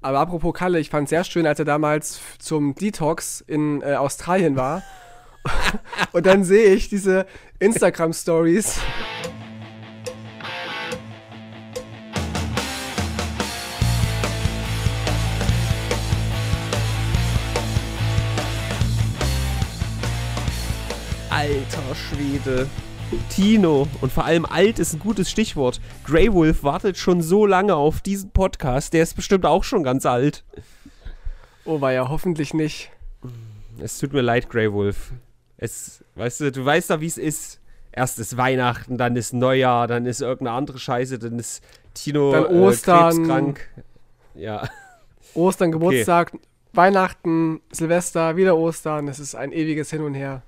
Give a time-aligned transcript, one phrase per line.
[0.00, 3.96] Aber apropos Kalle, ich fand es sehr schön, als er damals zum Detox in äh,
[3.96, 4.84] Australien war.
[6.12, 7.26] und dann sehe ich diese
[7.58, 8.78] Instagram-Stories.
[21.28, 22.68] Alter Schwede.
[23.30, 23.88] Tino.
[24.00, 25.80] Und vor allem alt ist ein gutes Stichwort.
[26.04, 28.92] Grey Wolf wartet schon so lange auf diesen Podcast.
[28.92, 30.44] Der ist bestimmt auch schon ganz alt.
[31.64, 32.90] Oh, war ja hoffentlich nicht.
[33.78, 35.12] Es tut mir leid, Grey Wolf.
[35.56, 37.60] Es, weißt du, du weißt doch, wie es ist.
[37.92, 42.46] Erst ist Weihnachten, dann ist Neujahr, dann ist irgendeine andere Scheiße, dann ist Tino dann
[42.46, 43.68] Ostern, äh, krebskrank.
[44.34, 44.68] Ja.
[45.34, 46.42] Ostern, Geburtstag, okay.
[46.72, 49.08] Weihnachten, Silvester, wieder Ostern.
[49.08, 50.42] Es ist ein ewiges Hin und Her.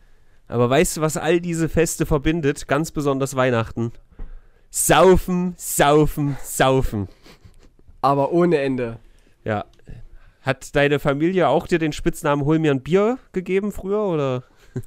[0.50, 2.66] Aber weißt du, was all diese Feste verbindet?
[2.66, 3.92] Ganz besonders Weihnachten.
[4.68, 7.09] Saufen, saufen, saufen.
[8.00, 8.98] Aber ohne Ende.
[9.45, 9.64] Ja.
[10.42, 14.45] Hat deine Familie auch dir den Spitznamen Hol mir ein Bier gegeben früher, oder?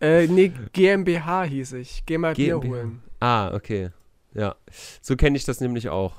[0.00, 2.04] Äh, nee, GmbH hieß ich.
[2.06, 3.02] Geh mal Bier holen.
[3.18, 3.90] Ah, okay.
[4.32, 4.54] Ja.
[5.02, 6.12] So kenne ich das nämlich auch.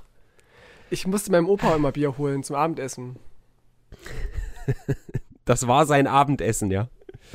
[0.90, 3.16] Ich musste meinem Opa immer Bier holen zum Abendessen.
[5.46, 6.90] das war sein Abendessen, ja?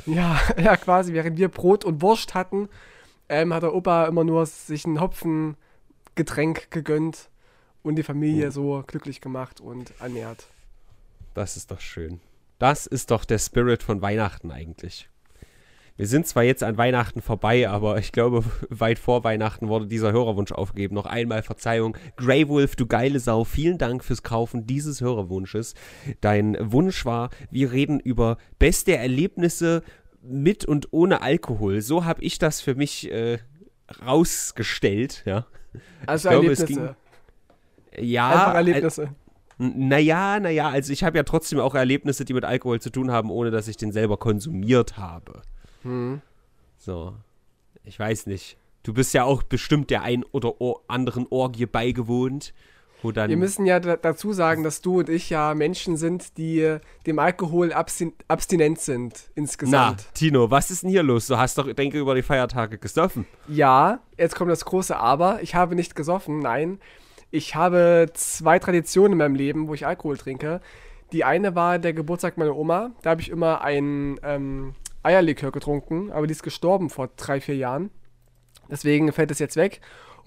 [0.05, 1.13] Ja, ja, quasi.
[1.13, 2.69] Während wir Brot und Wurst hatten,
[3.29, 7.29] ähm, hat der Opa immer nur sich ein Hopfengetränk gegönnt
[7.83, 8.51] und die Familie oh.
[8.51, 10.47] so glücklich gemacht und ernährt.
[11.33, 12.19] Das ist doch schön.
[12.59, 15.09] Das ist doch der Spirit von Weihnachten eigentlich.
[15.97, 20.11] Wir sind zwar jetzt an Weihnachten vorbei, aber ich glaube, weit vor Weihnachten wurde dieser
[20.11, 20.95] Hörerwunsch aufgegeben.
[20.95, 21.95] Noch einmal Verzeihung.
[22.17, 25.73] Grey Wolf, du geile Sau, vielen Dank fürs Kaufen dieses Hörerwunsches.
[26.19, 29.83] Dein Wunsch war, wir reden über beste Erlebnisse
[30.21, 31.81] mit und ohne Alkohol.
[31.81, 33.39] So habe ich das für mich äh,
[34.05, 35.45] rausgestellt, ja.
[36.05, 36.65] Also glaube, Erlebnisse.
[36.65, 38.29] Ging, ja.
[38.29, 39.15] Einfach Erlebnisse.
[39.57, 43.29] Naja, naja, also ich habe ja trotzdem auch Erlebnisse, die mit Alkohol zu tun haben,
[43.29, 45.43] ohne dass ich den selber konsumiert habe.
[45.85, 46.21] Hm.
[46.77, 47.13] So.
[47.83, 48.57] Ich weiß nicht.
[48.83, 50.53] Du bist ja auch bestimmt der ein oder
[50.87, 52.53] anderen Orgie beigewohnt.
[53.01, 56.77] Wo dann Wir müssen ja dazu sagen, dass du und ich ja Menschen sind, die
[57.05, 60.05] dem Alkohol abstin abstinent sind insgesamt.
[60.05, 61.27] Na, Tino, was ist denn hier los?
[61.27, 63.25] Du hast doch, denke über die Feiertage gesoffen.
[63.47, 65.41] Ja, jetzt kommt das große Aber.
[65.41, 66.79] Ich habe nicht gesoffen, nein.
[67.31, 70.61] Ich habe zwei Traditionen in meinem Leben, wo ich Alkohol trinke.
[71.11, 72.91] Die eine war der Geburtstag meiner Oma.
[73.01, 74.73] Da habe ich immer ein ähm,
[75.05, 77.91] Eierlikör getrunken, aber die ist gestorben vor drei, vier Jahren.
[78.69, 79.81] Deswegen fällt es jetzt weg.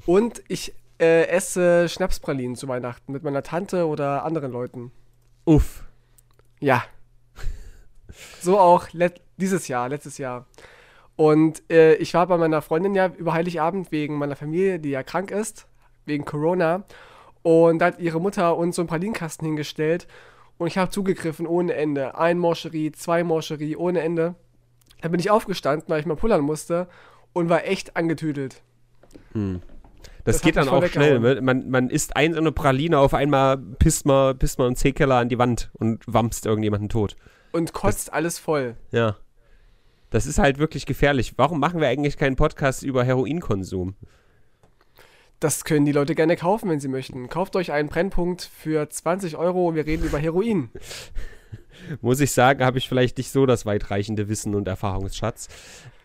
[0.07, 4.93] Und ich äh, esse Schnapspralinen zu Weihnachten mit meiner Tante oder anderen Leuten.
[5.45, 5.85] Uff.
[6.61, 6.85] Ja.
[8.41, 8.89] So auch
[9.37, 10.47] dieses Jahr, letztes Jahr.
[11.15, 15.03] Und äh, ich war bei meiner Freundin ja über Heiligabend wegen meiner Familie, die ja
[15.03, 15.67] krank ist,
[16.05, 16.85] wegen Corona.
[17.43, 20.09] Und da hat ihre Mutter uns so einen Pralinenkasten hingestellt.
[20.57, 22.17] Und ich habe zugegriffen ohne Ende.
[22.17, 24.35] Ein Morcherie, zwei Morcherie, ohne Ende.
[25.01, 26.89] Da bin ich aufgestanden, weil ich mal pullern musste
[27.33, 28.63] und war echt angetüdelt.
[29.33, 29.63] Hm.
[30.25, 31.21] Das, das, geht dann auch schnell.
[31.21, 31.41] Ne?
[31.41, 35.17] Man, man isst ein so eine Praline, auf einmal pisst man, pisst man einen C-Keller
[35.17, 37.17] an die Wand und wampst irgendjemanden tot.
[37.53, 38.77] Und kotzt das, alles voll.
[38.91, 39.17] Ja.
[40.11, 41.35] Das ist halt wirklich gefährlich.
[41.37, 43.95] Warum machen wir eigentlich keinen Podcast über Heroinkonsum?
[45.41, 47.29] Das können die Leute gerne kaufen, wenn sie möchten.
[47.29, 50.71] Kauft euch einen Brennpunkt für 20 Euro und wir reden über Heroin.
[52.01, 55.49] muss ich sagen, habe ich vielleicht nicht so das weitreichende Wissen und Erfahrungsschatz.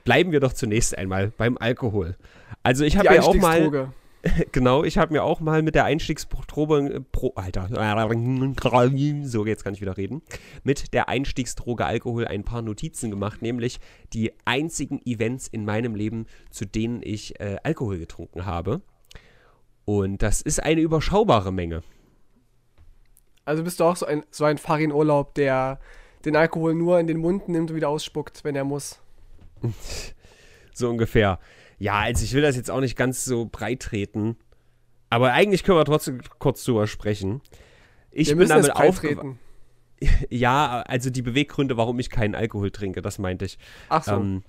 [0.03, 2.15] Bleiben wir doch zunächst einmal beim Alkohol.
[2.61, 3.93] Also ich habe mir auch mal
[4.51, 7.67] genau, ich habe mir auch mal mit der Einstiegsdroge pro, Alter,
[9.23, 10.21] so jetzt kann ich wieder reden,
[10.63, 13.79] mit der Einstiegsdroge Alkohol ein paar Notizen gemacht, nämlich
[14.13, 18.81] die einzigen Events in meinem Leben, zu denen ich äh, Alkohol getrunken habe.
[19.85, 21.83] Und das ist eine überschaubare Menge.
[23.45, 25.79] Also bist du auch so ein, so ein Farin-Urlaub, der
[26.25, 28.99] den Alkohol nur in den Mund nimmt und wieder ausspuckt, wenn er muss.
[30.73, 31.39] so ungefähr.
[31.77, 34.37] Ja, also ich will das jetzt auch nicht ganz so breit treten.
[35.09, 37.41] Aber eigentlich können wir trotzdem kurz drüber sprechen.
[38.09, 39.39] Ich wir bin damit aufgetreten.
[40.29, 43.57] Ja, also die Beweggründe, warum ich keinen Alkohol trinke, das meinte ich.
[43.87, 44.11] Ach so.
[44.11, 44.43] Ähm,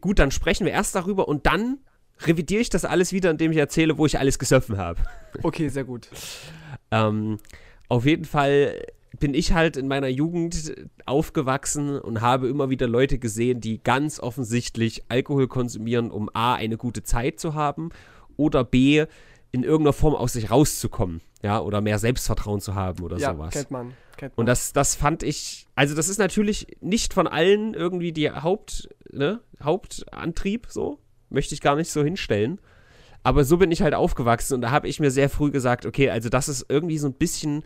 [0.00, 1.78] gut, dann sprechen wir erst darüber und dann
[2.20, 5.00] revidiere ich das alles wieder, indem ich erzähle, wo ich alles gesoffen habe.
[5.42, 6.08] Okay, sehr gut.
[6.92, 7.40] ähm,
[7.88, 8.80] auf jeden Fall
[9.18, 10.74] bin ich halt in meiner Jugend
[11.06, 16.76] aufgewachsen und habe immer wieder Leute gesehen, die ganz offensichtlich Alkohol konsumieren, um A, eine
[16.76, 17.90] gute Zeit zu haben
[18.36, 19.06] oder B,
[19.52, 23.54] in irgendeiner Form aus sich rauszukommen, ja, oder mehr Selbstvertrauen zu haben oder ja, sowas.
[23.54, 24.42] Kennt man, kennt man.
[24.42, 28.88] Und das, das fand ich, also das ist natürlich nicht von allen irgendwie die Haupt,
[29.12, 30.98] ne, Hauptantrieb, so,
[31.30, 32.60] möchte ich gar nicht so hinstellen.
[33.24, 36.10] Aber so bin ich halt aufgewachsen und da habe ich mir sehr früh gesagt, okay,
[36.10, 37.64] also das ist irgendwie so ein bisschen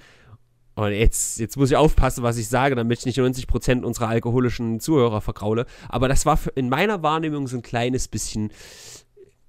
[0.76, 4.78] Und jetzt, jetzt muss ich aufpassen, was ich sage, damit ich nicht 90% unserer alkoholischen
[4.78, 5.66] Zuhörer vergraule.
[5.88, 8.52] Aber das war in meiner Wahrnehmung so ein kleines bisschen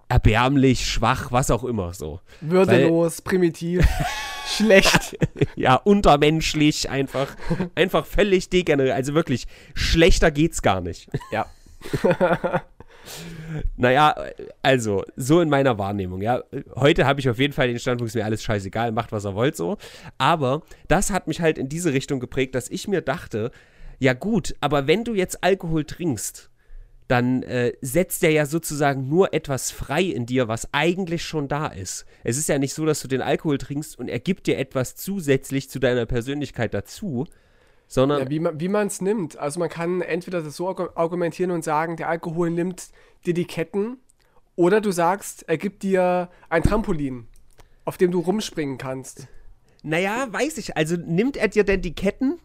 [0.07, 2.19] erbärmlich, schwach, was auch immer so.
[2.41, 3.87] Würdelos, Weil, primitiv,
[4.47, 5.15] schlecht.
[5.55, 7.27] ja, untermenschlich, einfach,
[7.75, 8.95] einfach völlig degeneriert.
[8.95, 9.45] Also wirklich,
[9.75, 11.09] schlechter geht's gar nicht.
[11.31, 11.45] Ja.
[13.77, 14.15] naja,
[14.61, 16.43] also, so in meiner Wahrnehmung, ja.
[16.75, 19.35] Heute habe ich auf jeden Fall den Standpunkt, ist mir alles scheißegal, macht was er
[19.35, 19.77] wollt so.
[20.17, 23.51] Aber das hat mich halt in diese Richtung geprägt, dass ich mir dachte,
[23.99, 26.49] ja gut, aber wenn du jetzt Alkohol trinkst,
[27.09, 31.65] dann äh, setzt er ja sozusagen nur etwas frei in dir, was eigentlich schon da
[31.65, 32.05] ist.
[32.23, 34.95] Es ist ja nicht so, dass du den Alkohol trinkst und er gibt dir etwas
[34.95, 37.25] zusätzlich zu deiner Persönlichkeit dazu,
[37.89, 38.31] sondern.
[38.31, 39.37] Ja, wie man es nimmt.
[39.37, 42.87] Also man kann entweder das so argumentieren und sagen, der Alkohol nimmt
[43.25, 43.97] dir die Ketten,
[44.55, 47.27] oder du sagst, er gibt dir ein Trampolin,
[47.83, 49.27] auf dem du rumspringen kannst.
[49.83, 50.75] Naja, weiß ich.
[50.77, 52.39] Also nimmt er dir denn die Ketten?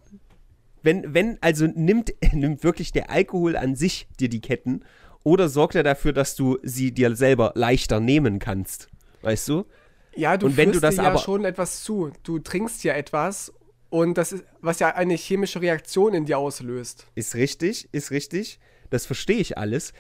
[0.85, 4.85] wenn, wenn, also nimmt, nimmt wirklich der Alkohol an sich dir die Ketten
[5.25, 8.89] oder sorgt er dafür, dass du sie dir selber leichter nehmen kannst?
[9.23, 9.65] Weißt du?
[10.15, 12.13] Ja, du und wenn du das dir aber ja schon etwas zu.
[12.23, 13.53] Du trinkst ja etwas
[13.95, 17.07] und das ist, was ja eine chemische Reaktion in dir auslöst.
[17.15, 18.59] Ist richtig, ist richtig.
[18.91, 19.93] Das verstehe ich alles.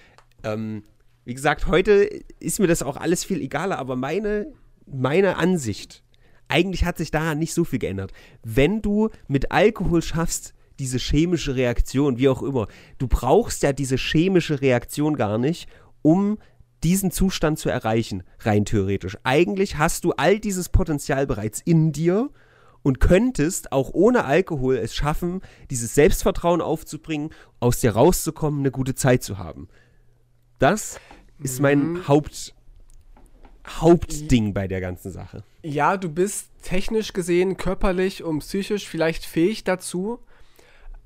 [0.42, 0.82] Ähm,
[1.24, 2.10] wie gesagt, heute
[2.40, 4.52] ist mir das auch alles viel egaler, aber meine,
[4.84, 6.02] meine Ansicht,
[6.48, 8.10] eigentlich hat sich daran nicht so viel geändert.
[8.42, 12.66] Wenn du mit Alkohol schaffst, diese chemische Reaktion, wie auch immer.
[12.98, 15.68] Du brauchst ja diese chemische Reaktion gar nicht,
[16.02, 16.38] um
[16.82, 19.16] diesen Zustand zu erreichen, rein theoretisch.
[19.22, 22.30] Eigentlich hast du all dieses Potenzial bereits in dir
[22.84, 25.40] und könntest auch ohne Alkohol es schaffen,
[25.70, 29.68] dieses Selbstvertrauen aufzubringen, aus dir rauszukommen, eine gute Zeit zu haben.
[30.58, 31.00] Das
[31.42, 32.08] ist mein mhm.
[32.08, 32.54] Haupt,
[33.66, 35.42] Hauptding bei der ganzen Sache.
[35.62, 40.18] Ja, du bist technisch gesehen, körperlich und psychisch vielleicht fähig dazu,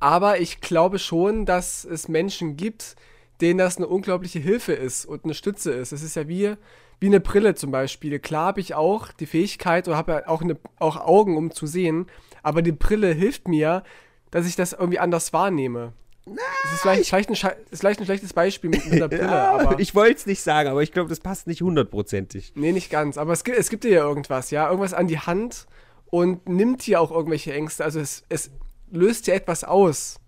[0.00, 2.96] aber ich glaube schon, dass es Menschen gibt,
[3.40, 5.92] denen das eine unglaubliche Hilfe ist und eine Stütze ist.
[5.92, 6.56] Es ist ja wie,
[7.00, 8.18] wie eine Brille zum Beispiel.
[8.18, 11.66] Klar habe ich auch die Fähigkeit oder habe ja auch, eine, auch Augen, um zu
[11.66, 12.06] sehen,
[12.42, 13.82] aber die Brille hilft mir,
[14.30, 15.92] dass ich das irgendwie anders wahrnehme.
[16.26, 19.22] Das ist vielleicht, vielleicht, ein, ist vielleicht ein schlechtes Beispiel mit, mit der Brille.
[19.22, 22.52] ja, ich wollte es nicht sagen, aber ich glaube, das passt nicht hundertprozentig.
[22.54, 23.16] Nee, nicht ganz.
[23.16, 24.66] Aber es gibt, es gibt dir ja irgendwas, ja.
[24.66, 25.66] Irgendwas an die Hand
[26.06, 27.84] und nimmt dir auch irgendwelche Ängste.
[27.84, 28.50] Also es, es
[28.90, 30.20] löst ja etwas aus,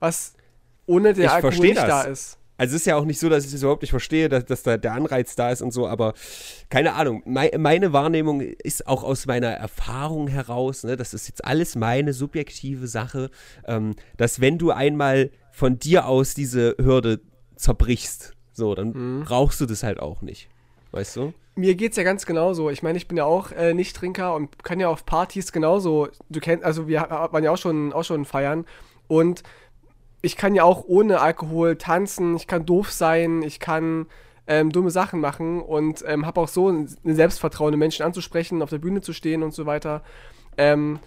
[0.00, 0.34] was
[0.86, 1.86] ohne der ich Alkohol nicht das.
[1.86, 2.37] da ist.
[2.58, 4.62] Also es ist ja auch nicht so, dass ich das überhaupt nicht verstehe, dass, dass
[4.62, 6.12] da der Anreiz da ist und so, aber
[6.68, 7.22] keine Ahnung.
[7.24, 12.12] Me meine Wahrnehmung ist auch aus meiner Erfahrung heraus, ne, das ist jetzt alles meine
[12.12, 13.30] subjektive Sache,
[13.66, 17.20] ähm, dass wenn du einmal von dir aus diese Hürde
[17.56, 19.24] zerbrichst, so, dann mhm.
[19.24, 20.48] brauchst du das halt auch nicht.
[20.90, 21.32] Weißt du?
[21.58, 22.70] mir geht es ja ganz genauso.
[22.70, 26.08] Ich meine, ich bin ja auch äh, Nicht-Trinker und kann ja auf Partys genauso.
[26.30, 28.64] Du kennst, also wir waren ja auch schon, auch schon feiern
[29.08, 29.42] und
[30.28, 34.04] ich kann ja auch ohne Alkohol tanzen, ich kann doof sein, ich kann
[34.46, 38.76] ähm, dumme Sachen machen und ähm, habe auch so ein Selbstvertrauen, Menschen anzusprechen, auf der
[38.76, 40.02] Bühne zu stehen und so weiter.
[40.58, 40.98] Ähm,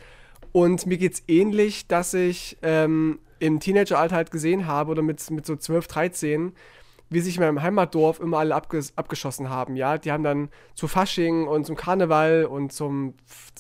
[0.54, 5.30] und mir geht es ähnlich, dass ich ähm, im Teenageralter halt gesehen habe oder mit,
[5.30, 6.54] mit so 12, 13,
[7.12, 10.00] wie sich in meinem Heimatdorf immer alle abges abgeschossen haben, ja.
[10.00, 13.14] Die haben dann zu Fasching und zum Karneval und zum,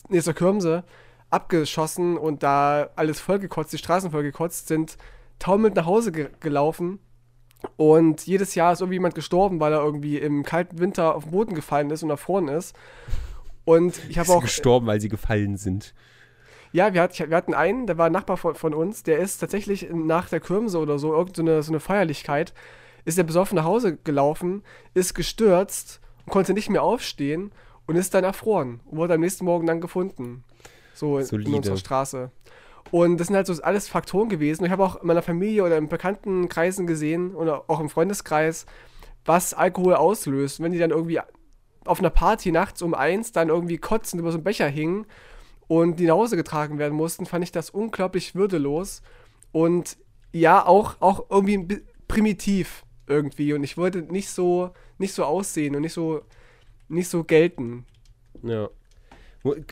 [0.09, 0.83] nee, zur
[1.29, 4.97] abgeschossen und da alles vollgekotzt, die Straßen vollgekotzt, sind
[5.41, 6.99] taumelnd nach Hause ge gelaufen
[7.77, 11.31] und jedes Jahr ist irgendwie jemand gestorben, weil er irgendwie im kalten Winter auf den
[11.31, 12.75] Boden gefallen ist und erfroren ist.
[13.65, 14.41] Und ich habe auch.
[14.41, 15.93] gestorben, weil sie gefallen sind.
[16.71, 19.39] Ja, wir, hat, wir, hatten einen, der war ein Nachbar von, von, uns, der ist
[19.39, 22.53] tatsächlich nach der Kirmse oder so, irgendeine so eine Feierlichkeit,
[23.03, 27.51] ist er besoffen nach Hause gelaufen, ist gestürzt und konnte nicht mehr aufstehen
[27.87, 30.45] und ist dann erfroren und wurde am nächsten Morgen dann gefunden.
[30.93, 32.31] So in, in unserer Straße.
[32.89, 34.65] Und das sind halt so alles Faktoren gewesen.
[34.65, 38.65] Ich habe auch in meiner Familie oder in bekannten Kreisen gesehen oder auch im Freundeskreis,
[39.23, 40.59] was Alkohol auslöst.
[40.59, 41.19] wenn die dann irgendwie
[41.85, 45.05] auf einer Party nachts um eins dann irgendwie kotzend über so einen Becher hingen
[45.67, 49.01] und die nach Hause getragen werden mussten, fand ich das unglaublich würdelos
[49.51, 49.97] und
[50.33, 55.81] ja, auch, auch irgendwie primitiv irgendwie und ich wollte nicht so nicht so aussehen und
[55.81, 56.21] nicht so
[56.87, 57.85] nicht so gelten.
[58.43, 58.69] Ja.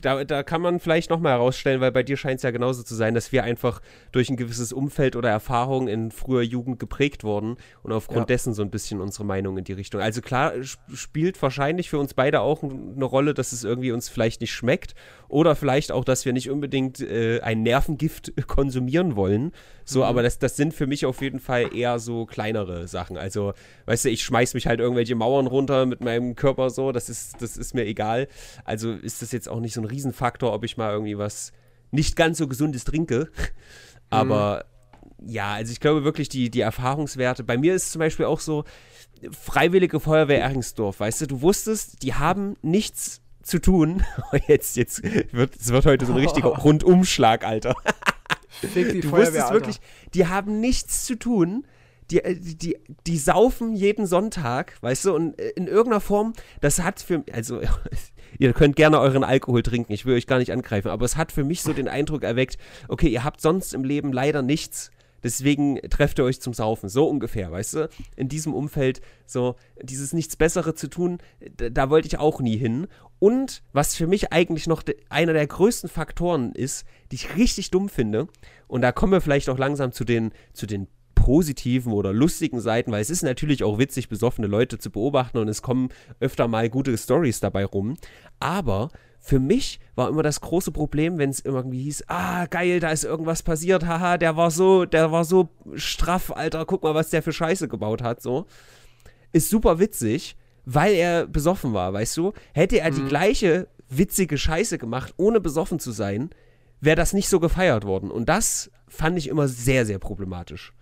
[0.01, 2.95] Da, da kann man vielleicht nochmal herausstellen, weil bei dir scheint es ja genauso zu
[2.95, 7.57] sein, dass wir einfach durch ein gewisses Umfeld oder Erfahrung in früher Jugend geprägt wurden
[7.83, 8.25] und aufgrund ja.
[8.25, 10.01] dessen so ein bisschen unsere Meinung in die Richtung.
[10.01, 10.53] Also klar
[10.93, 14.95] spielt wahrscheinlich für uns beide auch eine Rolle, dass es irgendwie uns vielleicht nicht schmeckt
[15.27, 19.51] oder vielleicht auch, dass wir nicht unbedingt äh, ein Nervengift konsumieren wollen.
[19.85, 20.05] So, mhm.
[20.05, 23.17] aber das, das sind für mich auf jeden Fall eher so kleinere Sachen.
[23.17, 23.53] Also,
[23.85, 27.41] weißt du, ich schmeiß mich halt irgendwelche Mauern runter mit meinem Körper so, das ist,
[27.41, 28.27] das ist mir egal.
[28.65, 31.51] Also ist das jetzt auch nicht so ein Riesenfaktor, ob ich mal irgendwie was
[31.91, 33.29] nicht ganz so gesundes trinke.
[34.09, 34.65] Aber
[35.19, 35.29] mhm.
[35.29, 37.43] ja, also ich glaube wirklich, die, die Erfahrungswerte.
[37.43, 38.63] Bei mir ist zum Beispiel auch so,
[39.31, 44.03] Freiwillige Feuerwehr Eringsdorf, weißt du, du wusstest, die haben nichts zu tun.
[44.47, 45.01] Jetzt, jetzt
[45.33, 47.75] wird, es wird heute so ein richtiger Rundumschlag, Alter.
[48.49, 49.81] Fick die du Feuerwehr, wusstest wirklich,
[50.13, 51.65] die haben nichts zu tun.
[52.11, 57.01] Die, äh, die, die saufen jeden Sonntag, weißt du, und in irgendeiner Form, das hat
[57.01, 57.61] für, also
[58.37, 61.31] ihr könnt gerne euren Alkohol trinken, ich will euch gar nicht angreifen, aber es hat
[61.31, 62.57] für mich so den Eindruck erweckt,
[62.87, 64.91] okay, ihr habt sonst im Leben leider nichts,
[65.23, 67.89] deswegen trefft ihr euch zum Saufen, so ungefähr, weißt du?
[68.15, 71.19] In diesem Umfeld, so dieses nichts Bessere zu tun,
[71.55, 72.87] da, wollte ich auch nie hin.
[73.19, 77.71] Und was für mich eigentlich noch de, einer der größten Faktoren ist, die ich richtig
[77.71, 78.27] dumm finde,
[78.67, 80.87] und da kommen wir vielleicht auch langsam zu den, zu den
[81.29, 85.47] positiven oder lustigen Seiten, weil es ist natürlich auch witzig, besoffene Leute zu beobachten und
[85.47, 87.97] es kommen öfter mal gute Stories dabei rum.
[88.39, 92.89] Aber für mich war immer das große Problem, wenn es irgendwie hieß, ah, geil, da
[92.89, 97.11] ist irgendwas passiert, haha, der war so, der war so straff, Alter, guck mal, was
[97.11, 98.47] der für Scheiße gebaut hat, so.
[99.31, 102.33] Ist super witzig, weil er besoffen war, weißt du?
[102.55, 102.95] Hätte er mhm.
[102.95, 106.31] die gleiche witzige Scheiße gemacht, ohne besoffen zu sein,
[106.81, 108.09] wäre das nicht so gefeiert worden.
[108.09, 110.73] Und das fand ich immer sehr, sehr problematisch.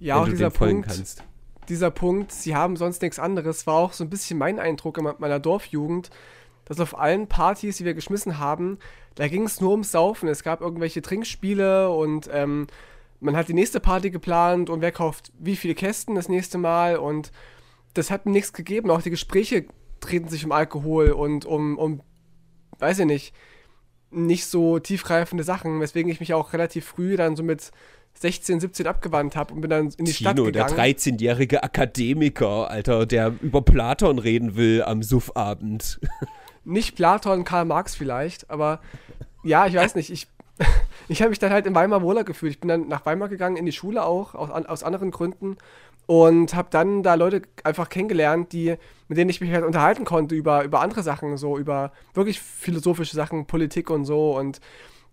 [0.00, 1.22] Ja, auch dieser Punkt, kannst.
[1.68, 5.08] dieser Punkt, sie haben sonst nichts anderes, war auch so ein bisschen mein Eindruck in
[5.18, 6.10] meiner Dorfjugend,
[6.64, 8.78] dass auf allen Partys, die wir geschmissen haben,
[9.14, 10.28] da ging es nur ums Saufen.
[10.28, 12.66] Es gab irgendwelche Trinkspiele und ähm,
[13.20, 16.96] man hat die nächste Party geplant und wer kauft wie viele Kästen das nächste Mal
[16.96, 17.32] und
[17.92, 18.90] das hat mir nichts gegeben.
[18.90, 19.66] Auch die Gespräche
[20.00, 22.00] drehten sich um Alkohol und um, um,
[22.78, 23.34] weiß ich nicht,
[24.10, 27.70] nicht so tiefgreifende Sachen, weswegen ich mich auch relativ früh dann so mit
[28.20, 30.76] 16, 17 abgewandt habe und bin dann in die Tino, Stadt gegangen.
[30.76, 36.00] der 13-jährige Akademiker, Alter, der über Platon reden will am Suffabend.
[36.64, 38.80] Nicht Platon, Karl Marx vielleicht, aber
[39.42, 40.28] ja, ich weiß nicht, ich,
[41.08, 42.52] ich habe mich dann halt in Weimar wohler gefühlt.
[42.52, 45.56] Ich bin dann nach Weimar gegangen, in die Schule auch, aus, aus anderen Gründen
[46.04, 48.74] und habe dann da Leute einfach kennengelernt, die,
[49.08, 53.16] mit denen ich mich halt unterhalten konnte über, über andere Sachen, so über wirklich philosophische
[53.16, 54.60] Sachen, Politik und so und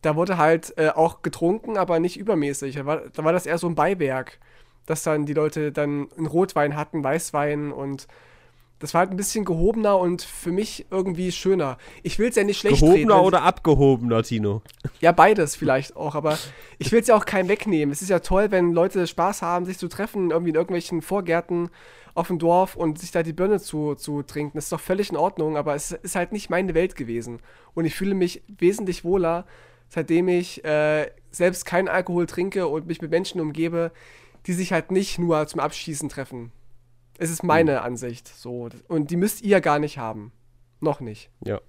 [0.08, 2.76] da wurde halt äh, auch getrunken, aber nicht übermäßig.
[2.76, 4.40] Da war, da war das eher so ein Beiwerk,
[4.86, 8.08] dass dann die Leute dann einen Rotwein hatten, Weißwein und
[8.80, 11.78] das war halt ein bisschen gehobener und für mich irgendwie schöner.
[12.04, 14.62] Ich will es ja nicht schlecht Gehobener reden, oder abgehobener, Tino?
[15.02, 16.38] Ja, beides vielleicht auch, aber
[16.78, 17.92] ich will es ja auch keinem wegnehmen.
[17.92, 21.70] Es ist ja toll, wenn Leute Spaß haben, sich zu treffen, irgendwie in irgendwelchen Vorgärten
[22.14, 24.58] auf dem Dorf und sich da die Birne zu, zu trinken.
[24.58, 27.40] Das ist doch völlig in Ordnung, aber es ist halt nicht meine Welt gewesen.
[27.74, 29.46] Und ich fühle mich wesentlich wohler,
[29.90, 33.92] seitdem ich äh, selbst keinen Alkohol trinke und mich mit Menschen umgebe,
[34.46, 36.52] die sich halt nicht nur zum Abschießen treffen.
[37.18, 37.78] Es ist meine mhm.
[37.80, 38.70] Ansicht so.
[38.88, 40.32] Und die müsst ihr gar nicht haben.
[40.80, 41.30] Noch nicht.
[41.44, 41.60] Ja.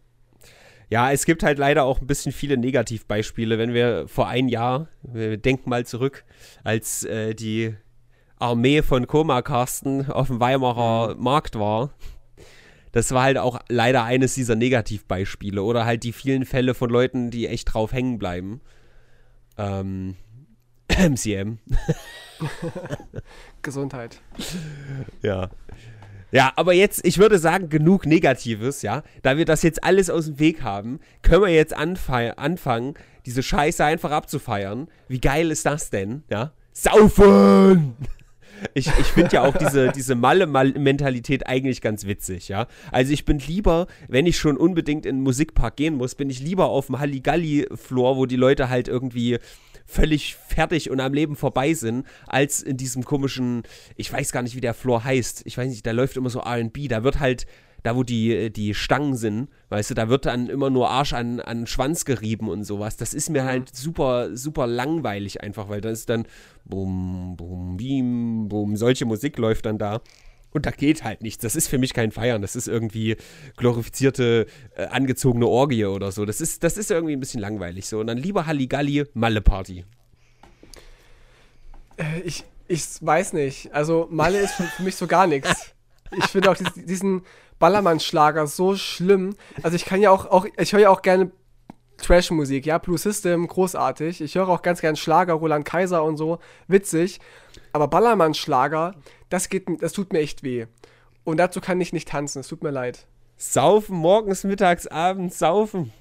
[0.90, 3.58] Ja, es gibt halt leider auch ein bisschen viele Negativbeispiele.
[3.58, 6.24] Wenn wir vor ein Jahr, wir denken mal zurück,
[6.64, 7.74] als äh, die
[8.38, 11.22] Armee von Koma Carsten auf dem Weimarer mhm.
[11.22, 11.92] Markt war,
[12.92, 15.62] das war halt auch leider eines dieser Negativbeispiele.
[15.62, 18.60] Oder halt die vielen Fälle von Leuten, die echt drauf hängen bleiben.
[19.56, 20.16] Ähm,
[20.98, 21.58] MCM.
[23.62, 24.20] Gesundheit.
[25.22, 25.50] Ja.
[26.30, 29.02] Ja, aber jetzt, ich würde sagen, genug Negatives, ja.
[29.22, 33.84] Da wir das jetzt alles aus dem Weg haben, können wir jetzt anfangen, diese Scheiße
[33.84, 34.88] einfach abzufeiern.
[35.08, 36.52] Wie geil ist das denn, ja?
[36.72, 37.96] Saufen!
[38.74, 42.66] Ich, ich finde ja auch diese, diese Malle-Mentalität eigentlich ganz witzig, ja.
[42.92, 46.40] Also ich bin lieber, wenn ich schon unbedingt in den Musikpark gehen muss, bin ich
[46.40, 49.38] lieber auf dem Halligalli-Floor, wo die Leute halt irgendwie
[49.88, 53.62] völlig fertig und am Leben vorbei sind, als in diesem komischen,
[53.96, 55.42] ich weiß gar nicht, wie der Floor heißt.
[55.46, 56.88] Ich weiß nicht, da läuft immer so RB.
[56.88, 57.46] Da wird halt,
[57.82, 61.40] da wo die, die Stangen sind, weißt du, da wird dann immer nur Arsch an,
[61.40, 62.96] an Schwanz gerieben und sowas.
[62.96, 66.26] Das ist mir halt super, super langweilig einfach, weil da ist dann
[66.64, 70.00] bum, bum, bim, bum, solche Musik läuft dann da.
[70.50, 71.42] Und da geht halt nichts.
[71.42, 72.40] Das ist für mich kein Feiern.
[72.40, 73.16] Das ist irgendwie
[73.56, 76.24] glorifizierte, äh, angezogene Orgie oder so.
[76.24, 78.00] Das ist, das ist irgendwie ein bisschen langweilig so.
[78.00, 79.84] Und dann lieber Halligalli, Malle-Party.
[81.98, 83.72] Äh, ich, ich weiß nicht.
[83.74, 85.50] Also Malle ist für, für mich so gar nichts.
[86.16, 87.22] Ich finde auch diesen, diesen
[87.58, 89.34] Ballermann-Schlager so schlimm.
[89.62, 91.30] Also ich kann ja auch, auch ich höre ja auch gerne
[91.98, 94.20] Trash-Musik, ja, Blue System, großartig.
[94.20, 96.38] Ich höre auch ganz gern Schlager, Roland Kaiser und so,
[96.68, 97.20] witzig.
[97.72, 98.94] Aber Ballermann-Schlager,
[99.28, 100.66] das, geht, das tut mir echt weh.
[101.24, 103.06] Und dazu kann ich nicht tanzen, es tut mir leid.
[103.36, 105.92] Saufen, morgens, mittags, abends, saufen.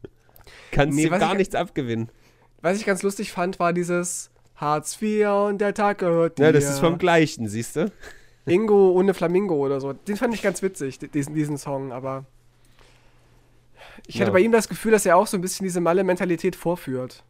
[0.70, 2.10] Kannst nee, dir gar ich, nichts abgewinnen.
[2.60, 6.44] Was ich ganz lustig fand, war dieses Hartz IV und der Tag gehört dir.
[6.44, 7.90] Ja, das ist vom Gleichen, siehst du?
[8.50, 9.92] Ingo ohne Flamingo oder so.
[9.92, 12.24] Den fand ich ganz witzig, diesen, diesen Song, aber
[14.06, 14.22] Ich ja.
[14.22, 17.22] hatte bei ihm das Gefühl, dass er auch so ein bisschen diese Malle-Mentalität vorführt.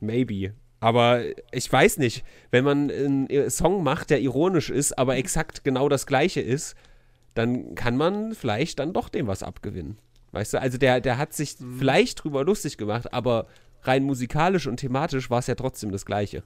[0.00, 0.54] Maybe.
[0.80, 5.88] Aber ich weiß nicht, wenn man einen Song macht, der ironisch ist, aber exakt genau
[5.88, 6.74] das gleiche ist,
[7.34, 9.98] dann kann man vielleicht dann doch dem was abgewinnen.
[10.32, 11.78] Weißt du, also der, der hat sich mhm.
[11.78, 13.46] vielleicht drüber lustig gemacht, aber
[13.82, 16.42] rein musikalisch und thematisch war es ja trotzdem das Gleiche.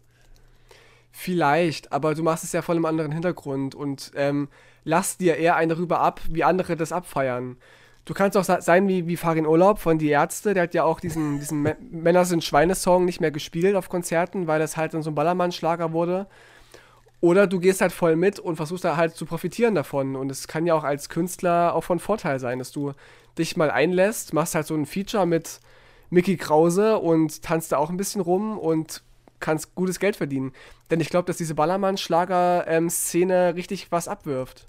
[1.11, 4.49] Vielleicht, aber du machst es ja voll im anderen Hintergrund und ähm,
[4.85, 7.57] lass dir eher einen darüber ab, wie andere das abfeiern.
[8.05, 10.99] Du kannst auch sein wie, wie Farin Urlaub von Die Ärzte, der hat ja auch
[10.99, 15.11] diesen, diesen Männer sind Schweine-Song nicht mehr gespielt auf Konzerten, weil das halt dann so
[15.11, 16.27] ein Ballermann-Schlager wurde.
[17.21, 20.17] Oder du gehst halt voll mit und versuchst da halt zu profitieren davon.
[20.17, 22.93] Und es kann ja auch als Künstler auch von Vorteil sein, dass du
[23.37, 25.61] dich mal einlässt, machst halt so ein Feature mit
[26.11, 29.03] Mickey Krause und tanzt da auch ein bisschen rum und
[29.40, 30.52] kannst gutes Geld verdienen.
[30.90, 34.66] Denn ich glaube, dass diese Ballermann-Schlager-Szene richtig was abwirft.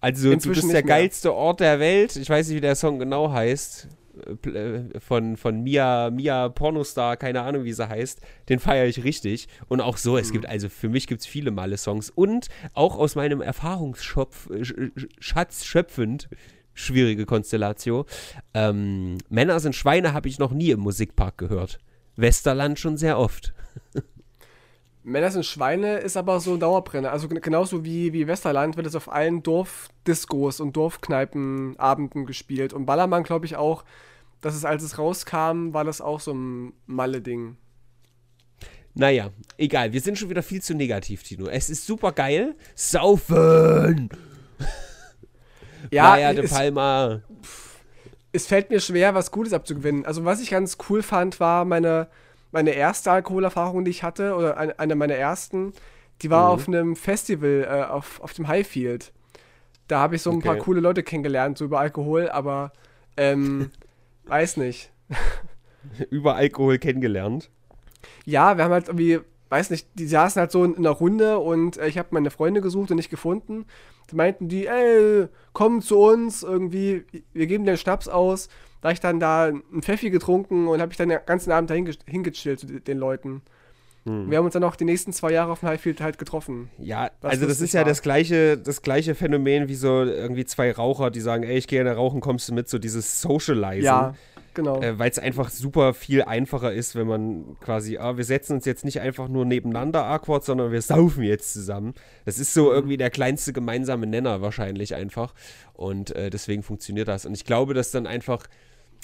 [0.00, 2.16] Also Inzwischen du bist der geilste Ort der Welt.
[2.16, 3.88] Ich weiß nicht, wie der Song genau heißt.
[4.44, 8.20] Äh, von, von Mia, Mia Pornostar, keine Ahnung, wie sie heißt.
[8.48, 9.48] Den feiere ich richtig.
[9.68, 10.34] Und auch so, es mhm.
[10.34, 12.10] gibt, also für mich gibt es viele Male Songs.
[12.10, 16.28] Und auch aus meinem Erfahrungsschatz schöpfend,
[16.72, 18.04] schwierige Konstellation.
[18.54, 21.78] Ähm, Männer sind Schweine habe ich noch nie im Musikpark gehört.
[22.16, 23.54] Westerland schon sehr oft.
[25.02, 27.12] Männer sind Schweine ist aber so ein Dauerbrenner.
[27.12, 32.72] Also genauso wie, wie Westerland wird es auf allen Dorfdiscos und Dorfkneipenabenden gespielt.
[32.72, 33.84] Und Ballermann glaube ich auch,
[34.40, 37.56] dass es als es rauskam, war das auch so ein Malle-Ding.
[38.94, 39.92] Naja, egal.
[39.92, 41.46] Wir sind schon wieder viel zu negativ, Tino.
[41.46, 42.56] Es ist super geil.
[42.74, 44.08] Saufen!
[45.92, 47.22] Ja, Playa de Palma.
[48.36, 50.04] Es fällt mir schwer, was Gutes abzugewinnen.
[50.04, 52.08] Also, was ich ganz cool fand, war meine,
[52.52, 55.72] meine erste Alkoholerfahrung, die ich hatte, oder eine, eine meiner ersten.
[56.22, 56.54] Die war mhm.
[56.54, 59.12] auf einem Festival äh, auf, auf dem Highfield.
[59.88, 60.48] Da habe ich so ein okay.
[60.48, 62.72] paar coole Leute kennengelernt, so über Alkohol, aber
[63.16, 63.70] ähm,
[64.26, 64.90] weiß nicht.
[66.10, 67.50] über Alkohol kennengelernt?
[68.24, 71.38] Ja, wir haben halt irgendwie, weiß nicht, die saßen halt so in, in einer Runde
[71.38, 73.66] und äh, ich habe meine Freunde gesucht und nicht gefunden.
[74.08, 78.48] Da meinten die, ey, komm zu uns, irgendwie, wir geben dir Schnaps aus.
[78.82, 81.74] Da ich dann da einen Pfeffi getrunken und habe ich dann den ganzen Abend da
[81.74, 83.42] hingechillt zu den Leuten.
[84.04, 84.30] Hm.
[84.30, 86.70] Wir haben uns dann auch die nächsten zwei Jahre auf dem Highfield halt getroffen.
[86.78, 91.10] Ja, also das ist ja das gleiche, das gleiche Phänomen wie so irgendwie zwei Raucher,
[91.10, 93.84] die sagen, ey, ich gehe gerne rauchen, kommst du mit, so dieses Socializing.
[93.84, 94.14] Ja,
[94.56, 94.80] Genau.
[94.80, 98.64] Äh, Weil es einfach super viel einfacher ist, wenn man quasi, ah, wir setzen uns
[98.64, 101.92] jetzt nicht einfach nur nebeneinander Aquad, sondern wir saufen jetzt zusammen.
[102.24, 102.74] Das ist so mhm.
[102.74, 105.34] irgendwie der kleinste gemeinsame Nenner wahrscheinlich einfach.
[105.74, 107.26] Und äh, deswegen funktioniert das.
[107.26, 108.46] Und ich glaube, dass dann einfach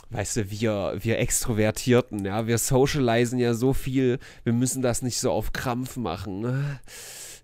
[0.08, 5.18] weißt du, wir, wir Extrovertierten, ja, wir socialisen ja so viel, wir müssen das nicht
[5.18, 6.40] so auf Krampf machen.
[6.40, 6.80] Ne?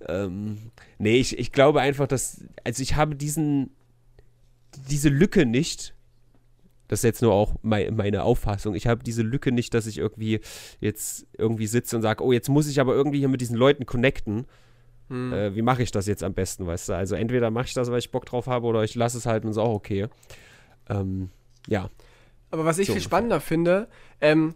[0.06, 0.58] Ähm,
[0.98, 3.70] nee, ich, ich glaube einfach, dass, also ich habe diesen,
[4.88, 5.94] diese Lücke nicht,
[6.88, 8.74] das ist jetzt nur auch mein, meine Auffassung.
[8.74, 10.40] Ich habe diese Lücke nicht, dass ich irgendwie
[10.80, 13.86] jetzt irgendwie sitze und sage, oh, jetzt muss ich aber irgendwie hier mit diesen Leuten
[13.86, 14.46] connecten.
[15.08, 15.32] Hm.
[15.32, 16.94] Äh, wie mache ich das jetzt am besten, weißt du?
[16.94, 19.44] Also entweder mache ich das, weil ich Bock drauf habe, oder ich lasse es halt
[19.44, 20.08] und ist auch okay.
[20.88, 21.30] Ähm,
[21.66, 21.90] ja.
[22.50, 23.08] Aber was ich so viel ungefähr.
[23.08, 23.88] spannender finde,
[24.20, 24.54] ähm,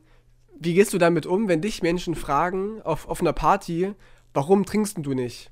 [0.58, 3.92] wie gehst du damit um, wenn dich Menschen fragen auf, auf einer Party,
[4.32, 5.51] warum trinkst du nicht?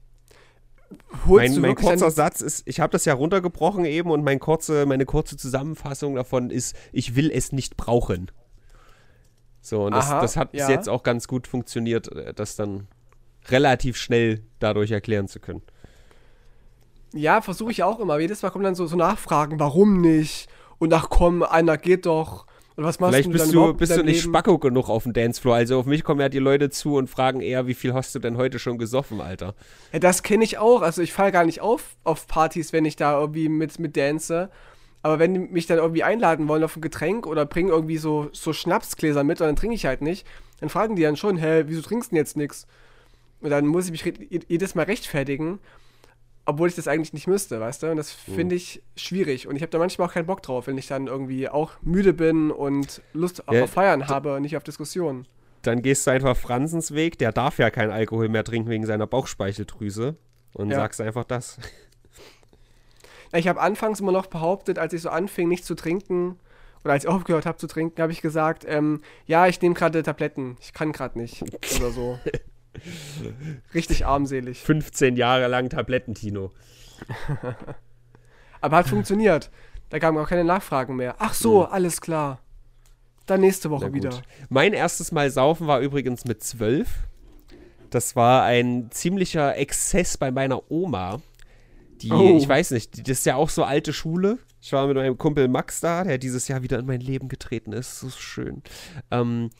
[1.26, 4.86] Holst mein, mein kurzer Satz ist, ich habe das ja runtergebrochen eben und mein kurze,
[4.86, 8.30] meine kurze Zusammenfassung davon ist, ich will es nicht brauchen.
[9.60, 10.66] So, und das, Aha, das hat ja.
[10.66, 12.88] bis jetzt auch ganz gut funktioniert, äh, das dann
[13.48, 15.62] relativ schnell dadurch erklären zu können.
[17.12, 18.18] Ja, versuche ich auch immer.
[18.18, 20.48] Jedes Mal kommen dann so, so Nachfragen, warum nicht?
[20.78, 22.46] Und ach komm, einer geht doch.
[22.80, 25.54] Und was machst Vielleicht bist du, bist du nicht spacko genug auf dem Dancefloor.
[25.54, 28.20] Also auf mich kommen ja die Leute zu und fragen eher, wie viel hast du
[28.20, 29.54] denn heute schon gesoffen, Alter?
[29.92, 30.80] Ja, das kenne ich auch.
[30.80, 34.48] Also ich falle gar nicht auf auf Partys, wenn ich da irgendwie mit, mit dance.
[35.02, 38.30] Aber wenn die mich dann irgendwie einladen wollen auf ein Getränk oder bringen irgendwie so,
[38.32, 40.26] so Schnapsgläser mit und dann trinke ich halt nicht,
[40.60, 42.66] dann fragen die dann schon, hä, wieso trinkst du denn jetzt nichts?
[43.42, 45.58] Und dann muss ich mich jedes Mal rechtfertigen
[46.46, 47.90] obwohl ich das eigentlich nicht müsste, weißt du?
[47.90, 48.34] Und das mhm.
[48.34, 49.46] finde ich schwierig.
[49.46, 52.12] Und ich habe da manchmal auch keinen Bock drauf, wenn ich dann irgendwie auch müde
[52.12, 55.26] bin und Lust ja, auf Feiern habe und nicht auf Diskussionen.
[55.62, 59.06] Dann gehst du einfach Franzens Weg, der darf ja keinen Alkohol mehr trinken wegen seiner
[59.06, 60.16] Bauchspeicheldrüse.
[60.52, 60.76] Und ja.
[60.76, 61.58] sagst einfach das.
[63.32, 66.40] Ich habe anfangs immer noch behauptet, als ich so anfing, nicht zu trinken,
[66.82, 70.02] oder als ich aufgehört habe zu trinken, habe ich gesagt, ähm, ja, ich nehme gerade
[70.02, 71.42] Tabletten, ich kann gerade nicht.
[71.76, 72.18] Oder so.
[73.74, 74.60] Richtig armselig.
[74.60, 76.50] 15 Jahre lang Tabletten-Tino.
[78.60, 79.50] Aber hat funktioniert.
[79.88, 81.16] Da kamen auch keine Nachfragen mehr.
[81.18, 81.72] Ach so, mhm.
[81.72, 82.40] alles klar.
[83.26, 84.10] Dann nächste Woche wieder.
[84.48, 86.88] Mein erstes Mal saufen war übrigens mit zwölf.
[87.90, 91.20] Das war ein ziemlicher Exzess bei meiner Oma.
[92.02, 92.36] Die, oh.
[92.36, 94.38] ich weiß nicht, das ist ja auch so alte Schule.
[94.62, 97.72] Ich war mit meinem Kumpel Max da, der dieses Jahr wieder in mein Leben getreten
[97.72, 98.00] ist.
[98.00, 98.62] So schön.
[99.10, 99.50] Ähm,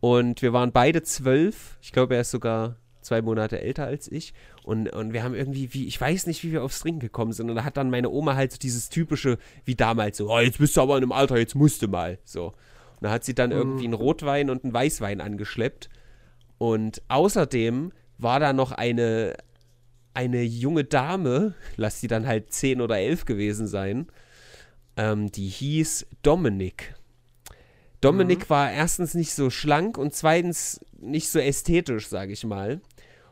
[0.00, 1.78] und wir waren beide zwölf.
[1.82, 4.34] Ich glaube, er ist sogar zwei Monate älter als ich.
[4.64, 7.50] Und, und wir haben irgendwie, wie, ich weiß nicht, wie wir aufs Trinken gekommen sind.
[7.50, 10.58] Und da hat dann meine Oma halt so dieses typische, wie damals, so, oh, jetzt
[10.58, 12.18] bist du aber in einem Alter, jetzt musst du mal.
[12.24, 12.46] So.
[12.46, 13.56] Und da hat sie dann mhm.
[13.56, 15.88] irgendwie einen Rotwein und einen Weißwein angeschleppt.
[16.58, 19.34] Und außerdem war da noch eine,
[20.14, 24.08] eine junge Dame, lass sie dann halt zehn oder elf gewesen sein,
[24.96, 26.94] ähm, die hieß Dominik.
[28.00, 28.50] Dominik mhm.
[28.50, 32.80] war erstens nicht so schlank und zweitens nicht so ästhetisch, sage ich mal.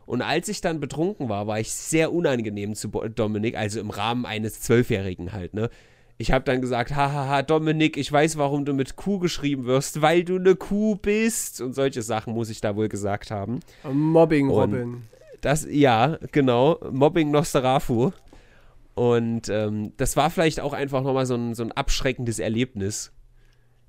[0.06, 4.24] Und als ich dann betrunken war, war ich sehr unangenehm zu Dominik, also im Rahmen
[4.24, 5.70] eines Zwölfjährigen halt, ne?
[6.20, 10.24] Ich habe dann gesagt, hahaha, Dominik, ich weiß, warum du mit Kuh geschrieben wirst, weil
[10.24, 11.60] du eine Kuh bist.
[11.60, 13.60] Und solche Sachen muss ich da wohl gesagt haben.
[13.84, 15.02] Mobbing, Robin.
[15.40, 16.80] Das, ja, genau.
[16.90, 18.10] Mobbing Nostarafu.
[18.96, 23.12] Und ähm, das war vielleicht auch einfach nochmal so ein, so ein abschreckendes Erlebnis.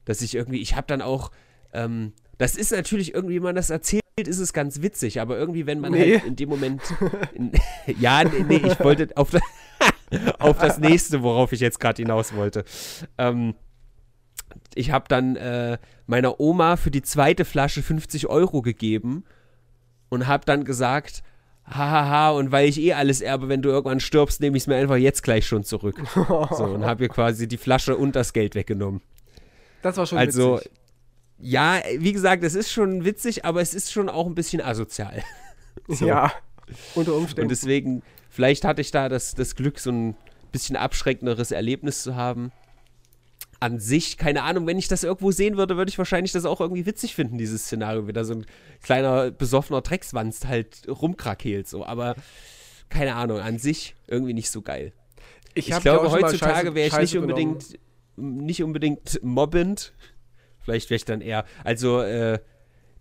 [0.09, 1.29] Dass ich irgendwie, ich habe dann auch,
[1.71, 5.67] ähm, das ist natürlich irgendwie, wenn man das erzählt, ist es ganz witzig, aber irgendwie,
[5.67, 6.15] wenn man nee.
[6.15, 6.81] halt in dem Moment.
[7.35, 7.51] In,
[7.99, 9.29] ja, nee, nee, ich wollte auf,
[10.39, 12.65] auf das nächste, worauf ich jetzt gerade hinaus wollte.
[13.19, 13.53] Ähm,
[14.73, 19.25] ich habe dann äh, meiner Oma für die zweite Flasche 50 Euro gegeben
[20.09, 21.21] und habe dann gesagt,
[21.67, 24.77] hahaha, und weil ich eh alles erbe, wenn du irgendwann stirbst, nehme ich es mir
[24.77, 26.01] einfach jetzt gleich schon zurück.
[26.15, 29.01] so, und habe ihr quasi die Flasche und das Geld weggenommen.
[29.81, 30.71] Das war schon also, witzig.
[31.37, 35.23] Ja, wie gesagt, es ist schon witzig, aber es ist schon auch ein bisschen asozial.
[35.87, 36.05] so.
[36.05, 36.33] Ja,
[36.95, 37.43] unter Umständen.
[37.43, 40.15] Und deswegen, vielleicht hatte ich da das, das Glück, so ein
[40.51, 42.51] bisschen abschreckenderes Erlebnis zu haben
[43.59, 46.61] an sich, keine Ahnung, wenn ich das irgendwo sehen würde, würde ich wahrscheinlich das auch
[46.61, 48.45] irgendwie witzig finden, dieses Szenario, wie da so ein
[48.81, 51.85] kleiner besoffener Dreckswanst halt rumkrakeelt, so.
[51.85, 52.15] Aber
[52.89, 54.93] keine Ahnung, an sich irgendwie nicht so geil.
[55.55, 57.77] Ich, ich glaube, heutzutage wäre ich nicht unbedingt,
[58.19, 59.93] nicht unbedingt mobbend.
[60.59, 62.39] Vielleicht wäre ich dann eher, also, äh,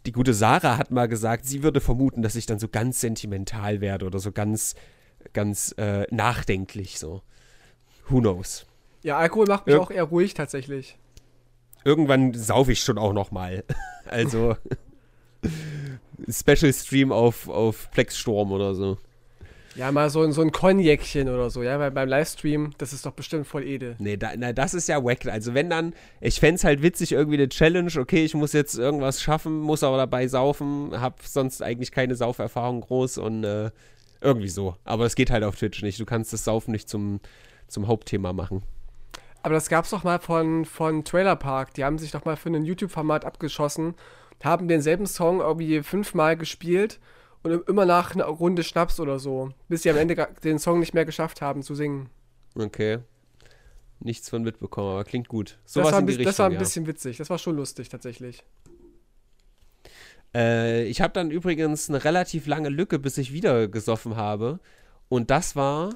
[0.07, 3.81] die gute Sarah hat mal gesagt, sie würde vermuten, dass ich dann so ganz sentimental
[3.81, 4.74] werde oder so ganz,
[5.33, 7.22] ganz äh, nachdenklich, so.
[8.09, 8.66] Who knows?
[9.02, 10.98] Ja, Alkohol macht mich Ir auch eher ruhig tatsächlich.
[11.85, 13.64] Irgendwann saufe ich schon auch noch mal.
[14.07, 14.57] also
[16.31, 18.98] Special Stream auf, auf Plexstorm oder so.
[19.74, 23.12] Ja, mal so, so ein Cognacchen oder so, ja, weil beim Livestream, das ist doch
[23.12, 23.96] bestimmt voll edel.
[23.98, 25.26] Nee, da, na, das ist ja wack.
[25.26, 28.76] Also wenn dann, ich fände es halt witzig, irgendwie eine Challenge, okay, ich muss jetzt
[28.76, 33.70] irgendwas schaffen, muss aber dabei saufen, hab sonst eigentlich keine Sauferfahrung groß und äh,
[34.20, 34.74] irgendwie so.
[34.85, 36.00] Aber es geht halt auf Twitch nicht.
[36.00, 37.20] Du kannst das Saufen nicht zum,
[37.68, 38.62] zum Hauptthema machen.
[39.42, 41.74] Aber das gab es doch mal von, von Trailer Park.
[41.74, 43.94] Die haben sich doch mal für ein YouTube-Format abgeschossen,
[44.42, 46.98] haben denselben Song irgendwie fünfmal gespielt
[47.42, 50.94] und immer nach einer Runde Schnaps oder so, bis sie am Ende den Song nicht
[50.94, 52.09] mehr geschafft haben zu singen.
[52.55, 52.98] Okay.
[54.01, 55.59] Nichts von mitbekommen, aber klingt gut.
[55.64, 56.59] So das, war ein, Richtung, das war ein ja.
[56.59, 57.16] bisschen witzig.
[57.16, 58.44] Das war schon lustig, tatsächlich.
[60.35, 64.61] Äh, ich habe dann übrigens eine relativ lange Lücke, bis ich wieder gesoffen habe.
[65.09, 65.94] Und das war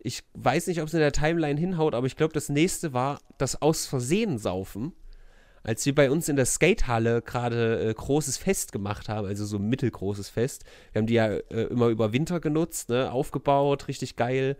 [0.00, 3.20] ich weiß nicht, ob es in der Timeline hinhaut, aber ich glaube, das nächste war
[3.36, 4.92] das Aus Versehen saufen.
[5.68, 9.58] Als wir bei uns in der Skatehalle gerade äh, großes Fest gemacht haben, also so
[9.58, 10.64] ein mittelgroßes Fest.
[10.92, 13.12] Wir haben die ja äh, immer über Winter genutzt, ne?
[13.12, 14.56] aufgebaut, richtig geil.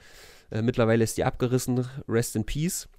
[0.51, 2.90] Äh, mittlerweile ist die abgerissen, rest in peace.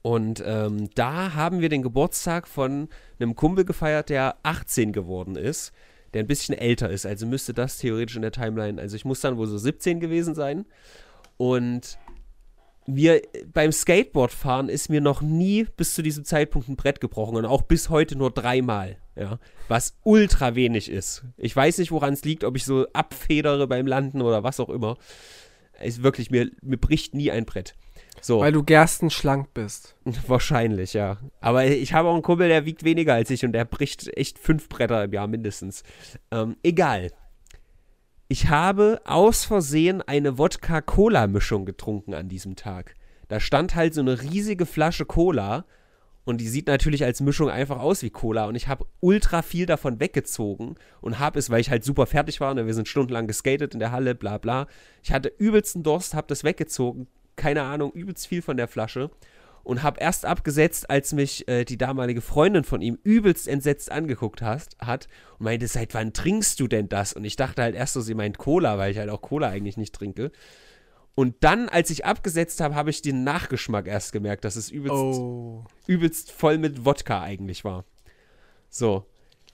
[0.00, 2.88] Und ähm, da haben wir den Geburtstag von
[3.20, 5.72] einem Kumpel gefeiert, der 18 geworden ist,
[6.14, 7.04] der ein bisschen älter ist.
[7.04, 10.34] Also müsste das theoretisch in der Timeline, also ich muss dann wohl so 17 gewesen
[10.34, 10.64] sein.
[11.36, 11.98] Und
[12.88, 13.20] mir
[13.52, 17.62] beim Skateboardfahren ist mir noch nie bis zu diesem Zeitpunkt ein Brett gebrochen und auch
[17.62, 21.24] bis heute nur dreimal, ja, was ultra wenig ist.
[21.36, 24.70] Ich weiß nicht, woran es liegt, ob ich so abfedere beim Landen oder was auch
[24.70, 24.96] immer.
[25.78, 27.74] Es ist wirklich mir mir bricht nie ein Brett.
[28.22, 28.40] So.
[28.40, 29.94] Weil du gerstenschlank bist.
[30.26, 31.18] Wahrscheinlich, ja.
[31.40, 34.38] Aber ich habe auch einen Kumpel, der wiegt weniger als ich und der bricht echt
[34.38, 35.82] fünf Bretter im Jahr mindestens.
[36.32, 37.10] Ähm, egal
[38.28, 42.94] ich habe aus Versehen eine Wodka-Cola-Mischung getrunken an diesem Tag.
[43.28, 45.64] Da stand halt so eine riesige Flasche Cola
[46.24, 49.64] und die sieht natürlich als Mischung einfach aus wie Cola und ich habe ultra viel
[49.64, 52.86] davon weggezogen und habe es, weil ich halt super fertig war, und ne, wir sind
[52.86, 54.66] stundenlang geskatet in der Halle, bla bla.
[55.02, 59.10] Ich hatte übelsten Durst, habe das weggezogen, keine Ahnung, übelst viel von der Flasche
[59.68, 64.40] und habe erst abgesetzt, als mich äh, die damalige Freundin von ihm übelst entsetzt angeguckt
[64.40, 67.12] hast, hat und meinte, seit wann trinkst du denn das?
[67.12, 69.76] Und ich dachte halt erst so, sie meint Cola, weil ich halt auch Cola eigentlich
[69.76, 70.32] nicht trinke.
[71.14, 74.94] Und dann, als ich abgesetzt habe, habe ich den Nachgeschmack erst gemerkt, dass es übelst,
[74.96, 75.66] oh.
[75.86, 77.84] übelst voll mit Wodka eigentlich war.
[78.70, 79.04] So.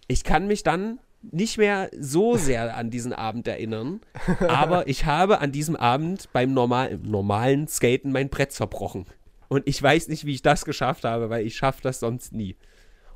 [0.06, 4.00] Ich kann mich dann nicht mehr so sehr an diesen Abend erinnern,
[4.38, 9.06] aber ich habe an diesem Abend beim normal, normalen Skaten mein Brett zerbrochen.
[9.48, 12.56] Und ich weiß nicht, wie ich das geschafft habe, weil ich schaffe das sonst nie.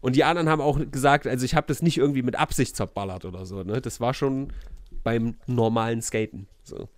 [0.01, 3.25] Und die anderen haben auch gesagt, also ich habe das nicht irgendwie mit Absicht zerballert
[3.25, 3.63] oder so.
[3.63, 3.81] Ne?
[3.81, 4.53] Das war schon
[5.03, 6.47] beim normalen Skaten.
[6.63, 6.89] So.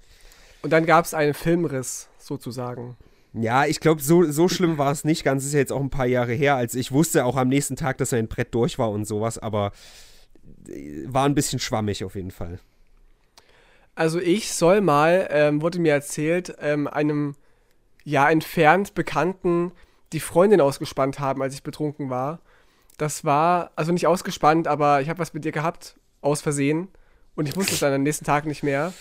[0.62, 2.96] Und dann gab es einen Filmriss sozusagen.
[3.32, 5.44] Ja, ich glaube, so, so schlimm war es nicht ganz.
[5.44, 6.56] ist ja jetzt auch ein paar Jahre her.
[6.56, 9.72] als ich wusste auch am nächsten Tag, dass mein Brett durch war und sowas, aber
[10.68, 12.58] äh, war ein bisschen schwammig auf jeden Fall.
[13.94, 17.34] Also ich soll mal, ähm, wurde mir erzählt, ähm, einem
[18.10, 19.72] ja entfernt Bekannten
[20.12, 22.40] die Freundin ausgespannt haben, als ich betrunken war.
[22.98, 26.88] Das war, also nicht ausgespannt, aber ich habe was mit dir gehabt, aus Versehen.
[27.34, 28.92] Und ich wusste es dann am nächsten Tag nicht mehr.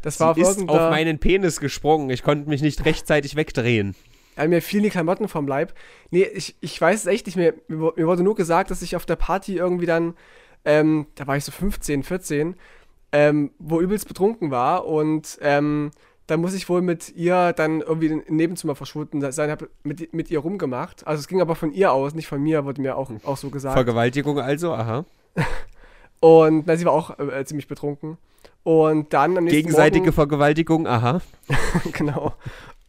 [0.00, 2.10] Das war Sie auf ist auf meinen Penis gesprungen.
[2.10, 3.94] Ich konnte mich nicht rechtzeitig wegdrehen.
[4.36, 5.74] Ja, mir fielen die Klamotten vom Leib.
[6.10, 7.54] Nee, ich, ich weiß es echt nicht mehr.
[7.68, 10.14] Mir, mir wurde nur gesagt, dass ich auf der Party irgendwie dann,
[10.64, 12.56] ähm, da war ich so 15, 14,
[13.12, 15.90] ähm, wo übelst betrunken war und ähm,
[16.26, 20.30] da muss ich wohl mit ihr dann irgendwie im Nebenzimmer verschwunden sein, habe mit, mit
[20.30, 21.06] ihr rumgemacht.
[21.06, 23.50] Also es ging aber von ihr aus, nicht von mir, wurde mir auch, auch so
[23.50, 23.74] gesagt.
[23.74, 25.04] Vergewaltigung also, aha.
[26.20, 28.18] und na, sie war auch äh, ziemlich betrunken.
[28.64, 31.20] Und dann am nächsten Gegenseitige Morgen, Vergewaltigung, aha.
[31.92, 32.34] genau.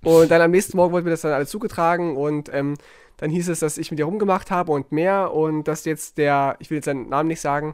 [0.03, 2.75] Und dann am nächsten Morgen wurde mir das dann alles zugetragen und ähm,
[3.17, 6.57] dann hieß es, dass ich mit ihr rumgemacht habe und mehr und dass jetzt der,
[6.59, 7.73] ich will jetzt seinen Namen nicht sagen,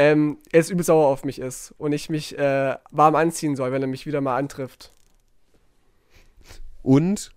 [0.00, 3.70] ähm, er jetzt übel sauer auf mich ist und ich mich äh, warm anziehen soll,
[3.70, 4.92] wenn er mich wieder mal antrifft.
[6.82, 7.32] Und?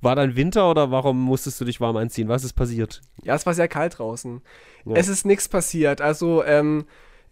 [0.00, 2.28] War dann Winter oder warum musstest du dich warm anziehen?
[2.28, 3.00] Was ist passiert?
[3.24, 4.40] Ja, es war sehr kalt draußen.
[4.84, 4.94] Ja.
[4.94, 6.00] Es ist nichts passiert.
[6.00, 6.84] Also, ähm,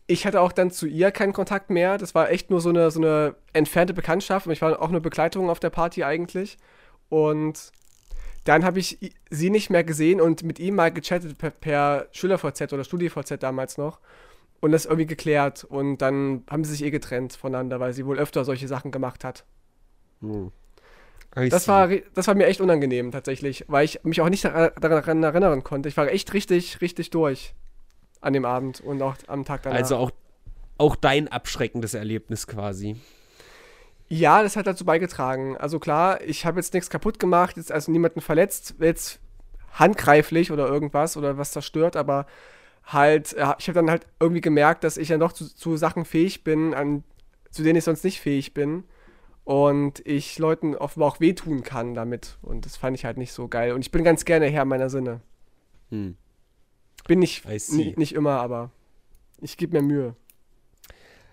[0.09, 1.97] ich hatte auch dann zu ihr keinen Kontakt mehr.
[1.97, 4.47] Das war echt nur so eine, so eine entfernte Bekanntschaft.
[4.47, 6.57] Und ich war auch eine Begleitung auf der Party eigentlich.
[7.11, 7.71] Und
[8.45, 12.73] dann habe ich sie nicht mehr gesehen und mit ihm mal gechattet per, per SchülerVZ
[12.73, 14.01] oder StudiVZ damals noch.
[14.61, 15.65] Und das irgendwie geklärt.
[15.65, 19.25] Und dann haben sie sich eh getrennt voneinander, weil sie wohl öfter solche Sachen gemacht
[19.25, 19.45] hat.
[20.21, 20.51] Hm.
[21.35, 25.63] Das war, das war mir echt unangenehm tatsächlich, weil ich mich auch nicht daran erinnern
[25.63, 25.89] konnte.
[25.89, 27.55] Ich war echt richtig, richtig durch
[28.21, 29.79] an dem Abend und auch am Tag danach.
[29.79, 30.11] Also auch,
[30.79, 32.97] auch dein abschreckendes Erlebnis quasi.
[34.09, 35.57] Ja, das hat dazu beigetragen.
[35.59, 39.21] Also klar, ich habe jetzt nichts kaputt gemacht, jetzt also niemanden verletzt, jetzt
[39.73, 42.27] handgreiflich oder irgendwas oder was zerstört, aber
[42.89, 46.43] halt, ich habe dann halt irgendwie gemerkt, dass ich ja noch zu, zu Sachen fähig
[46.45, 47.05] bin, an,
[47.51, 48.85] zu denen ich sonst nicht fähig bin.
[49.45, 52.37] Und ich Leuten offenbar auch wehtun kann damit.
[52.43, 53.73] Und das fand ich halt nicht so geil.
[53.73, 55.23] Und ich bin ganz gerne Herr meiner Sinne.
[55.91, 56.17] Hm.
[57.07, 57.43] Bin ich
[57.97, 58.71] nicht immer, aber
[59.41, 60.17] ich gebe mir Mühe.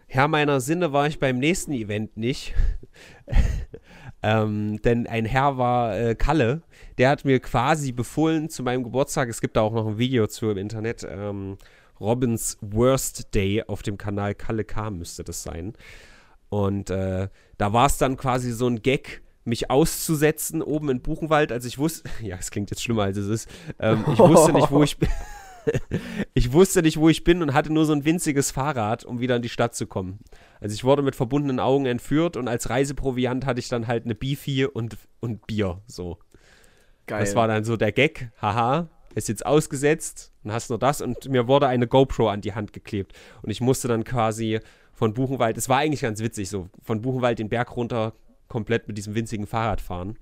[0.07, 2.53] Herr meiner Sinne war ich beim nächsten Event nicht.
[4.23, 6.61] ähm, denn ein Herr war äh, Kalle.
[6.97, 9.29] Der hat mir quasi befohlen zu meinem Geburtstag.
[9.29, 11.05] Es gibt da auch noch ein Video zu im Internet.
[11.09, 11.57] Ähm,
[11.99, 15.73] Robins Worst Day auf dem Kanal Kalle K müsste das sein.
[16.49, 21.51] Und äh, da war es dann quasi so ein Gag, mich auszusetzen oben in Buchenwald.
[21.51, 23.49] Also ich wusste, ja, es klingt jetzt schlimmer als es ist.
[23.79, 25.09] Ähm, ich wusste nicht, wo ich bin.
[26.33, 29.35] ich wusste nicht, wo ich bin und hatte nur so ein winziges Fahrrad, um wieder
[29.35, 30.19] in die Stadt zu kommen.
[30.59, 34.15] Also ich wurde mit verbundenen Augen entführt und als Reiseproviant hatte ich dann halt eine
[34.15, 35.81] Beefy und, und Bier.
[35.87, 36.17] So.
[37.07, 37.19] Geil.
[37.19, 38.31] Das war dann so der Gag.
[38.41, 42.53] Haha, ist jetzt ausgesetzt und hast nur das und mir wurde eine GoPro an die
[42.53, 43.13] Hand geklebt.
[43.41, 44.59] Und ich musste dann quasi
[44.93, 48.13] von Buchenwald, es war eigentlich ganz witzig, so von Buchenwald den Berg runter
[48.47, 50.17] komplett mit diesem winzigen Fahrrad fahren.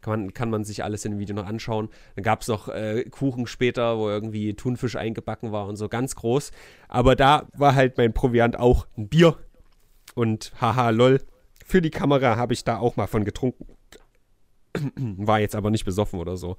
[0.00, 1.88] Kann man, kann man sich alles in dem Video noch anschauen.
[2.16, 6.16] Dann gab es noch äh, Kuchen später, wo irgendwie Thunfisch eingebacken war und so ganz
[6.16, 6.50] groß.
[6.88, 9.36] Aber da war halt mein Proviant auch ein Bier.
[10.14, 11.20] Und haha, lol.
[11.64, 13.66] Für die Kamera habe ich da auch mal von getrunken.
[14.96, 16.56] war jetzt aber nicht besoffen oder so.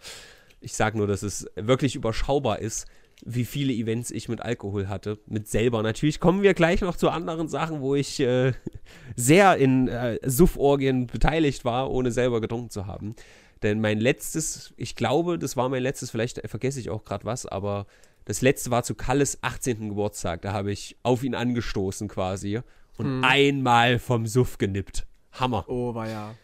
[0.62, 2.88] Ich sage nur, dass es wirklich überschaubar ist,
[3.26, 5.19] wie viele Events ich mit Alkohol hatte.
[5.28, 5.84] Mit selber.
[5.84, 8.54] Natürlich kommen wir gleich noch zu anderen Sachen, wo ich äh,
[9.15, 13.15] sehr in äh, Suff-Orgien beteiligt war, ohne selber getrunken zu haben.
[13.62, 17.45] Denn mein letztes, ich glaube, das war mein letztes, vielleicht vergesse ich auch gerade was,
[17.45, 17.86] aber
[18.26, 19.89] das letzte war zu Kalles 18.
[19.89, 20.41] Geburtstag.
[20.41, 22.60] Da habe ich auf ihn angestoßen quasi
[22.97, 23.23] und hm.
[23.23, 25.06] einmal vom Suff genippt.
[25.32, 25.65] Hammer.
[25.67, 26.36] Oh, war ja.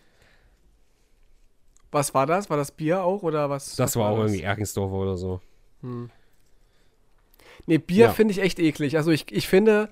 [1.91, 2.49] Was war das?
[2.49, 3.75] War das Bier auch oder was?
[3.75, 4.31] Das war, war auch das?
[4.31, 5.41] irgendwie Erkensdorfer oder so.
[5.81, 6.09] Hm.
[7.65, 8.13] Nee, Bier ja.
[8.13, 8.97] finde ich echt eklig.
[8.97, 9.89] Also ich, ich finde,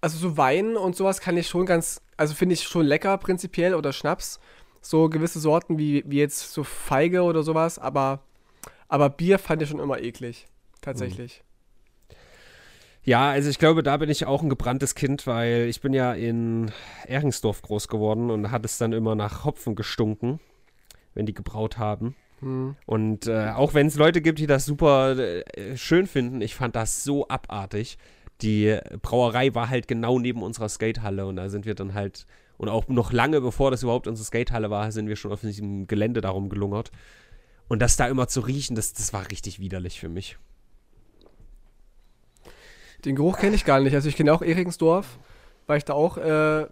[0.00, 3.74] also so Wein und sowas kann ich schon ganz, also finde ich schon lecker prinzipiell
[3.74, 4.40] oder Schnaps.
[4.80, 8.20] So gewisse Sorten wie, wie jetzt so Feige oder sowas, aber,
[8.88, 10.46] aber Bier fand ich schon immer eklig.
[10.80, 11.42] Tatsächlich.
[11.42, 11.48] Mhm.
[13.08, 16.12] Ja, also ich glaube, da bin ich auch ein gebranntes Kind, weil ich bin ja
[16.12, 16.70] in
[17.06, 20.40] Ehringsdorf groß geworden und hat es dann immer nach Hopfen gestunken,
[21.18, 22.14] wenn die gebraut haben.
[22.40, 22.76] Hm.
[22.86, 26.76] Und äh, auch wenn es Leute gibt, die das super äh, schön finden, ich fand
[26.76, 27.98] das so abartig.
[28.40, 32.24] die Brauerei war halt genau neben unserer Skatehalle und da sind wir dann halt,
[32.56, 35.88] und auch noch lange bevor das überhaupt unsere Skatehalle war, sind wir schon auf diesem
[35.88, 36.92] Gelände darum gelungert.
[37.66, 40.38] Und das da immer zu riechen, das, das war richtig widerlich für mich.
[43.04, 43.94] Den Geruch kenne ich gar nicht.
[43.94, 45.18] Also ich kenne auch Eriksdorf,
[45.66, 46.66] weil ich da auch äh,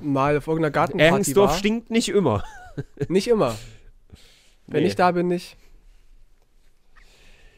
[0.00, 1.58] mal auf irgendeiner Gartenparty Eriksdorf war.
[1.58, 2.44] stinkt nicht immer.
[3.08, 3.56] Nicht immer.
[4.68, 4.88] Wenn nee.
[4.88, 5.56] ich da bin, nicht.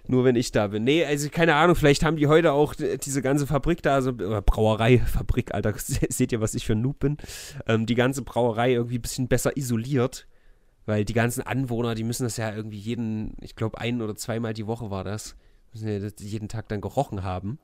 [0.06, 0.82] Nur wenn ich da bin.
[0.82, 4.98] Nee, also keine Ahnung, vielleicht haben die heute auch diese ganze Fabrik da, also Brauerei,
[5.06, 7.16] Fabrik, Alter, seht ihr, was ich für ein Noob bin?
[7.66, 10.26] Ähm, die ganze Brauerei irgendwie ein bisschen besser isoliert.
[10.86, 14.54] Weil die ganzen Anwohner, die müssen das ja irgendwie jeden, ich glaube, ein oder zweimal
[14.54, 15.36] die Woche war das,
[15.72, 17.58] müssen ja jeden Tag dann gerochen haben.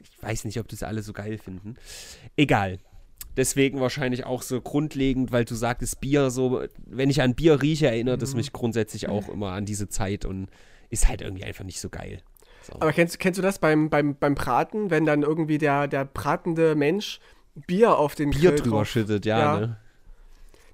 [0.00, 1.76] Ich weiß nicht, ob das alle so geil finden.
[2.36, 2.78] Egal.
[3.36, 7.86] Deswegen wahrscheinlich auch so grundlegend, weil du sagtest Bier, so, wenn ich an Bier rieche,
[7.86, 8.38] erinnert es mhm.
[8.38, 10.48] mich grundsätzlich auch immer an diese Zeit und
[10.90, 12.22] ist halt irgendwie einfach nicht so geil.
[12.62, 12.74] So.
[12.74, 16.74] Aber kennst, kennst du das beim, beim, beim Braten, wenn dann irgendwie der, der bratende
[16.74, 17.20] Mensch
[17.54, 19.38] Bier auf den Bier Grill drüber drauf, schüttet, ja.
[19.38, 19.60] ja.
[19.60, 19.76] Ne?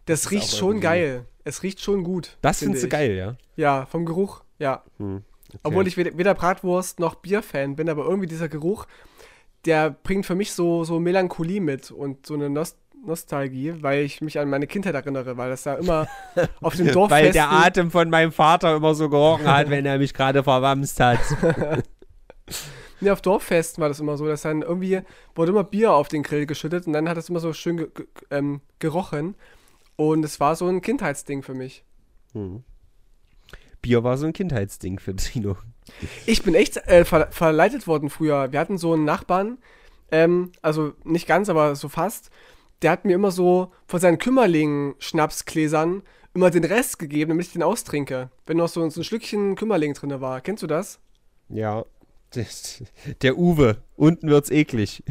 [0.07, 1.27] Das, das riecht schon geil.
[1.45, 2.39] Es riecht schon gut.
[2.43, 3.37] Das find findest du geil, ja?
[3.57, 4.83] Ja, vom Geruch, ja.
[4.99, 5.59] Hm, okay.
[5.63, 8.87] Obwohl ich weder, weder Bratwurst noch Bierfan bin, aber irgendwie dieser Geruch,
[9.67, 14.21] der bringt für mich so, so Melancholie mit und so eine Nost Nostalgie, weil ich
[14.21, 16.09] mich an meine Kindheit erinnere, weil das da immer
[16.61, 19.99] auf dem Dorf Weil der Atem von meinem Vater immer so gerochen hat, wenn er
[19.99, 21.21] mich gerade verwamst hat.
[23.01, 25.03] Nee, auf Dorffesten war das immer so, dass dann irgendwie
[25.35, 27.89] wurde immer Bier auf den Grill geschüttet und dann hat es immer so schön ge
[27.95, 29.35] ge ähm, gerochen.
[29.97, 31.85] Und es war so ein Kindheitsding für mich.
[32.33, 32.65] Hm.
[33.83, 35.57] Bier war so ein Kindheitsding für Tino.
[36.27, 38.53] Ich bin echt äh, ver verleitet worden früher.
[38.53, 39.59] Wir hatten so einen Nachbarn,
[40.11, 42.31] ähm, also nicht ganz, aber so fast.
[42.83, 46.03] Der hat mir immer so von seinen Kümmerling-Schnapsgläsern
[46.35, 48.31] immer den Rest gegeben, damit ich den austrinke.
[48.45, 50.41] Wenn noch so, so ein Schlückchen Kümmerling drin war.
[50.43, 51.01] Kennst du das?
[51.49, 51.85] Ja.
[53.23, 53.79] Der Uwe.
[53.97, 55.03] Unten wird's eklig.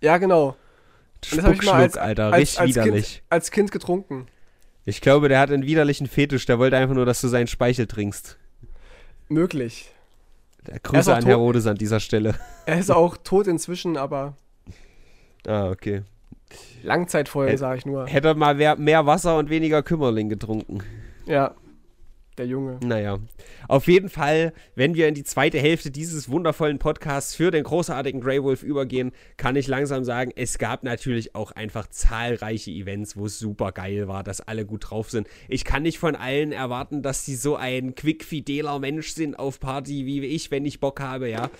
[0.00, 0.56] Ja, genau.
[1.24, 2.32] Spuckschluck, als, Alter.
[2.32, 3.12] Als, richtig als widerlich.
[3.12, 4.26] Kind, als Kind getrunken.
[4.84, 6.44] Ich glaube, der hat einen widerlichen Fetisch.
[6.46, 8.36] Der wollte einfach nur, dass du seinen Speichel trinkst.
[9.28, 9.93] Möglich.
[10.66, 12.34] Der Grüße an Herodes an dieser Stelle.
[12.66, 14.34] Er ist auch tot inzwischen, aber.
[15.46, 16.02] Ah, okay.
[16.82, 18.06] Langzeitfolge, sage ich nur.
[18.06, 20.82] Hätte mal mehr Wasser und weniger Kümmerling getrunken.
[21.26, 21.54] Ja
[22.38, 22.78] der Junge.
[22.84, 23.18] Naja,
[23.68, 28.20] auf jeden Fall, wenn wir in die zweite Hälfte dieses wundervollen Podcasts für den großartigen
[28.20, 33.26] Grey Wolf übergehen, kann ich langsam sagen, es gab natürlich auch einfach zahlreiche Events, wo
[33.26, 35.28] es super geil war, dass alle gut drauf sind.
[35.48, 40.06] Ich kann nicht von allen erwarten, dass sie so ein quick-fideler Mensch sind auf Party
[40.06, 41.50] wie ich, wenn ich Bock habe, ja.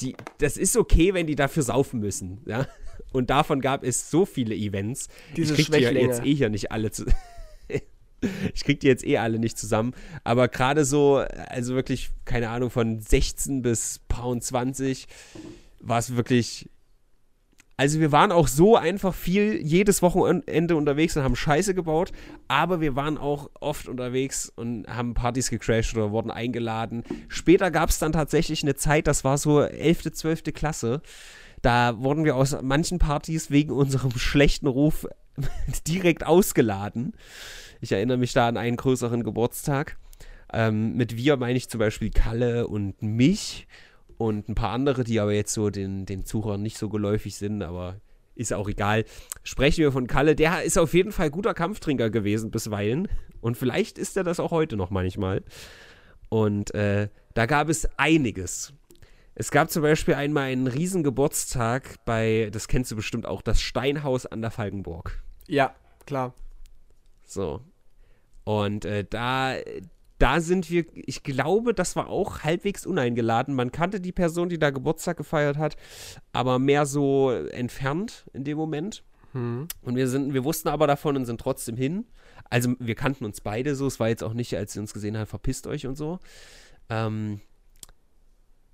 [0.00, 2.66] Die, das ist okay, wenn die dafür saufen müssen, ja.
[3.12, 5.08] Und davon gab es so viele Events.
[5.36, 7.04] Diese ich krieg die jetzt eh hier nicht alle zu
[8.54, 9.92] ich krieg die jetzt eh alle nicht zusammen.
[10.22, 15.06] Aber gerade so, also wirklich, keine Ahnung, von 16 bis Pound 20
[15.80, 16.68] war es wirklich.
[17.76, 22.12] Also wir waren auch so einfach viel jedes Wochenende unterwegs und haben Scheiße gebaut,
[22.46, 27.02] aber wir waren auch oft unterwegs und haben Partys gecrashed oder wurden eingeladen.
[27.26, 30.44] Später gab es dann tatsächlich eine Zeit, das war so 11., 12.
[30.54, 31.02] Klasse.
[31.62, 35.08] Da wurden wir aus manchen Partys wegen unserem schlechten Ruf
[35.88, 37.14] direkt ausgeladen.
[37.84, 39.98] Ich erinnere mich da an einen größeren Geburtstag.
[40.50, 43.66] Ähm, mit wir meine ich zum Beispiel Kalle und mich
[44.16, 47.60] und ein paar andere, die aber jetzt so den, den Zuhörern nicht so geläufig sind,
[47.60, 48.00] aber
[48.36, 49.04] ist auch egal.
[49.42, 50.34] Sprechen wir von Kalle.
[50.34, 53.06] Der ist auf jeden Fall guter Kampftrinker gewesen bisweilen.
[53.42, 55.42] Und vielleicht ist er das auch heute noch manchmal.
[56.30, 58.72] Und äh, da gab es einiges.
[59.34, 63.60] Es gab zum Beispiel einmal einen riesen Geburtstag bei, das kennst du bestimmt auch, das
[63.60, 65.22] Steinhaus an der Falkenburg.
[65.46, 65.74] Ja,
[66.06, 66.32] klar.
[67.26, 67.60] So.
[68.44, 69.56] Und äh, da,
[70.18, 73.54] da sind wir, ich glaube, das war auch halbwegs uneingeladen.
[73.54, 75.76] Man kannte die Person, die da Geburtstag gefeiert hat,
[76.32, 79.02] aber mehr so entfernt in dem Moment.
[79.32, 79.66] Hm.
[79.82, 82.06] Und wir sind, wir wussten aber davon und sind trotzdem hin.
[82.50, 83.86] Also wir kannten uns beide so.
[83.86, 86.20] Es war jetzt auch nicht, als sie uns gesehen haben, verpisst euch und so.
[86.88, 87.40] Ähm,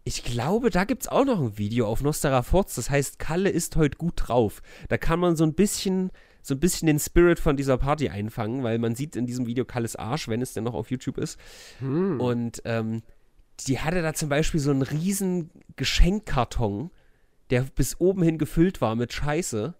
[0.04, 2.74] ich glaube, da gibt es auch noch ein Video auf Nostara Forts.
[2.74, 4.62] Das heißt, Kalle ist heute gut drauf.
[4.88, 6.10] Da kann man so ein bisschen
[6.42, 9.64] so ein bisschen den Spirit von dieser Party einfangen, weil man sieht in diesem Video
[9.64, 11.38] Kalles Arsch, wenn es denn noch auf YouTube ist.
[11.80, 12.20] Hm.
[12.20, 13.02] Und ähm,
[13.66, 16.90] die hatte da zum Beispiel so einen riesen Geschenkkarton,
[17.50, 19.74] der bis oben hin gefüllt war mit Scheiße.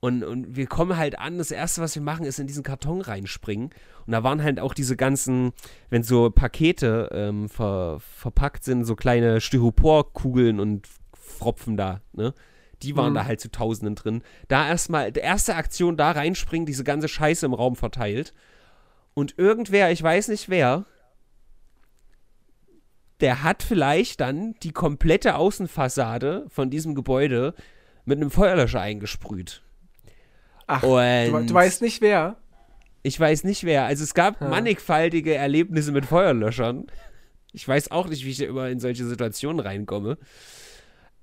[0.00, 3.00] Und, und wir kommen halt an, das Erste, was wir machen, ist in diesen Karton
[3.00, 3.70] reinspringen.
[4.06, 5.52] Und da waren halt auch diese ganzen,
[5.90, 12.34] wenn so Pakete ähm, ver, verpackt sind, so kleine Styroporkugeln und Fropfen da, ne?
[12.82, 13.16] Die waren mhm.
[13.16, 14.22] da halt zu Tausenden drin.
[14.48, 18.34] Da erstmal, die erste Aktion da reinspringen, diese ganze Scheiße im Raum verteilt.
[19.14, 20.84] Und irgendwer, ich weiß nicht wer,
[23.20, 27.54] der hat vielleicht dann die komplette Außenfassade von diesem Gebäude
[28.04, 29.62] mit einem Feuerlöscher eingesprüht.
[30.66, 30.88] Ach, du,
[31.46, 32.36] du, weißt nicht wer?
[33.02, 33.84] Ich weiß nicht wer.
[33.84, 34.48] Also es gab ja.
[34.48, 36.86] mannigfaltige Erlebnisse mit Feuerlöschern.
[37.52, 40.18] Ich weiß auch nicht, wie ich immer in solche Situationen reinkomme.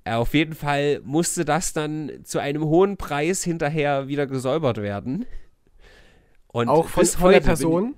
[0.05, 5.25] Äh, auf jeden Fall musste das dann zu einem hohen Preis hinterher wieder gesäubert werden.
[6.47, 7.95] Und auch von, bis von heute der Person?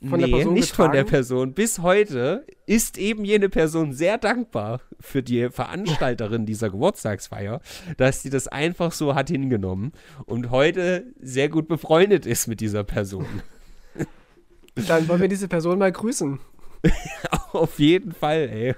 [0.00, 0.86] Von nee, der Person nicht getragen?
[0.86, 1.54] von der Person.
[1.54, 7.60] Bis heute ist eben jene Person sehr dankbar für die Veranstalterin dieser Geburtstagsfeier,
[7.96, 9.92] dass sie das einfach so hat hingenommen
[10.26, 13.26] und heute sehr gut befreundet ist mit dieser Person.
[14.86, 16.38] Dann wollen wir diese Person mal grüßen.
[17.52, 18.74] Auf jeden Fall, ey.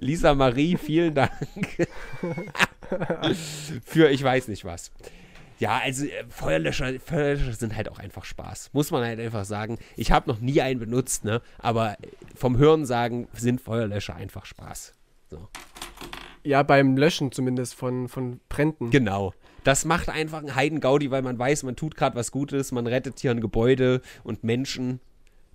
[0.00, 1.88] Lisa Marie, vielen Dank
[3.84, 4.92] für ich weiß nicht was.
[5.58, 8.70] Ja, also äh, Feuerlöscher, Feuerlöscher sind halt auch einfach Spaß.
[8.72, 9.78] Muss man halt einfach sagen.
[9.96, 11.40] Ich habe noch nie einen benutzt, ne?
[11.58, 11.96] Aber
[12.34, 14.92] vom Hören sagen sind Feuerlöscher einfach Spaß.
[15.30, 15.48] So.
[16.44, 18.90] Ja, beim Löschen zumindest von, von Bränden.
[18.90, 19.32] Genau.
[19.64, 23.18] Das macht einfach einen Heidengaudi, weil man weiß, man tut gerade was Gutes, man rettet
[23.18, 25.00] hier ein Gebäude und Menschen.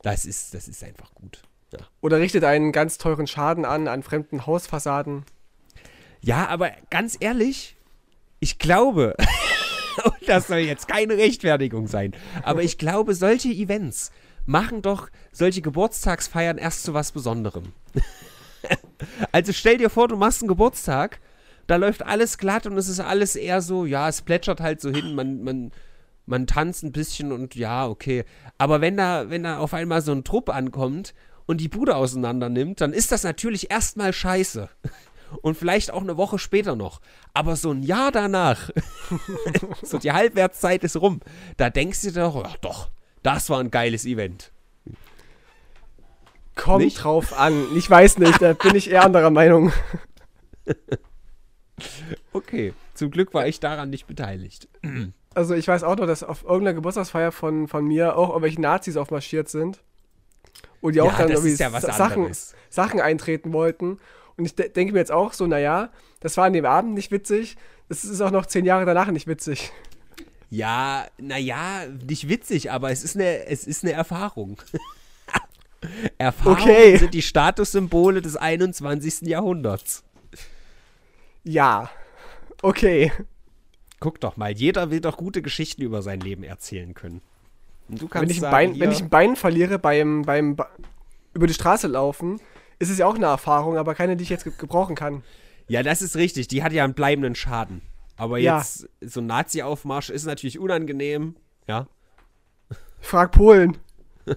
[0.01, 1.43] Das ist, das ist einfach gut.
[1.71, 1.79] Ja.
[2.01, 5.23] Oder richtet einen ganz teuren Schaden an, an fremden Hausfassaden.
[6.21, 7.75] Ja, aber ganz ehrlich,
[8.39, 9.15] ich glaube,
[10.03, 12.13] und das soll jetzt keine Rechtfertigung sein.
[12.43, 14.11] Aber ich glaube, solche Events
[14.45, 17.73] machen doch solche Geburtstagsfeiern erst zu was Besonderem.
[19.31, 21.19] also stell dir vor, du machst einen Geburtstag,
[21.67, 24.89] da läuft alles glatt und es ist alles eher so, ja, es plätschert halt so
[24.89, 25.71] hin, man, man,
[26.25, 28.25] man tanzt ein bisschen und ja, okay.
[28.57, 31.13] Aber wenn da, wenn da auf einmal so ein Trupp ankommt
[31.45, 34.69] und die Bude auseinander nimmt, dann ist das natürlich erstmal scheiße
[35.41, 37.01] und vielleicht auch eine Woche später noch.
[37.33, 38.69] Aber so ein Jahr danach,
[39.83, 41.21] so die Halbwertszeit ist rum,
[41.57, 42.89] da denkst du dir doch, ach doch,
[43.23, 44.51] das war ein geiles Event.
[46.55, 47.03] Kommt nicht?
[47.03, 47.65] drauf an.
[47.75, 49.71] Ich weiß nicht, da bin ich eher anderer Meinung.
[52.33, 54.67] okay, zum Glück war ich daran nicht beteiligt.
[55.33, 58.97] Also ich weiß auch noch, dass auf irgendeiner Geburtstagsfeier von, von mir auch irgendwelche Nazis
[58.97, 59.81] aufmarschiert sind.
[60.81, 62.31] Und die auch ja, dann irgendwie ja Sachen,
[62.69, 63.99] Sachen eintreten wollten.
[64.35, 67.11] Und ich de denke mir jetzt auch so, naja, das war an dem Abend nicht
[67.11, 67.57] witzig,
[67.89, 69.71] das ist auch noch zehn Jahre danach nicht witzig.
[70.49, 74.57] Ja, naja, nicht witzig, aber es ist eine, es ist eine Erfahrung.
[76.17, 76.97] Erfahrungen okay.
[76.97, 79.21] sind die Statussymbole des 21.
[79.21, 80.03] Jahrhunderts.
[81.43, 81.89] Ja,
[82.61, 83.11] okay.
[83.99, 87.21] Guck doch mal, jeder will doch gute Geschichten über sein Leben erzählen können.
[87.91, 90.69] Wenn, ich sagen, Bein, wenn ich ein Bein verliere beim, beim ba
[91.33, 92.41] über die Straße laufen,
[92.79, 95.23] ist es ja auch eine Erfahrung, aber keine, die ich jetzt ge gebrauchen kann.
[95.67, 96.49] Ja, das ist richtig.
[96.49, 97.81] Die hat ja einen bleibenden Schaden.
[98.17, 99.07] Aber jetzt, ja.
[99.07, 101.35] so ein Nazi-Aufmarsch ist natürlich unangenehm.
[101.67, 101.87] Ja.
[102.99, 103.77] Frag Polen.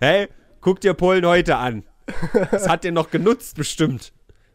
[0.00, 0.28] hey,
[0.60, 1.84] guck dir Polen heute an.
[2.50, 4.12] Das hat dir noch genutzt, bestimmt.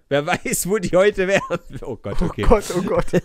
[0.09, 1.59] Wer weiß, wo die heute wären.
[1.81, 2.45] Oh Gott, okay.
[2.45, 3.05] Oh Gott, oh Gott.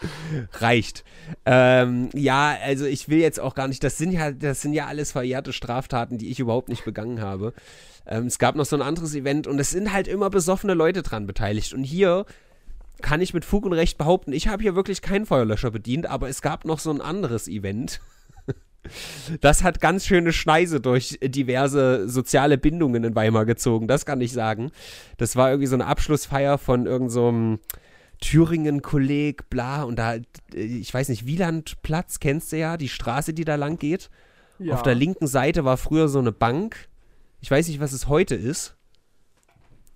[0.52, 1.04] Reicht.
[1.44, 4.86] Ähm, ja, also ich will jetzt auch gar nicht, das sind ja, das sind ja
[4.86, 7.52] alles verjährte Straftaten, die ich überhaupt nicht begangen habe.
[8.06, 11.02] Ähm, es gab noch so ein anderes Event und es sind halt immer besoffene Leute
[11.02, 11.72] dran beteiligt.
[11.72, 12.26] Und hier
[13.02, 16.28] kann ich mit Fug und Recht behaupten, ich habe hier wirklich keinen Feuerlöscher bedient, aber
[16.28, 18.00] es gab noch so ein anderes Event.
[19.40, 24.32] Das hat ganz schöne Schneise durch diverse soziale Bindungen in Weimar gezogen, das kann ich
[24.32, 24.70] sagen.
[25.16, 27.58] Das war irgendwie so eine Abschlussfeier von irgendeinem so
[28.20, 30.16] Thüringen-Kolleg, bla, und da,
[30.54, 34.10] ich weiß nicht, Wielandplatz kennst du ja, die Straße, die da lang geht.
[34.58, 34.74] Ja.
[34.74, 36.88] Auf der linken Seite war früher so eine Bank.
[37.40, 38.76] Ich weiß nicht, was es heute ist.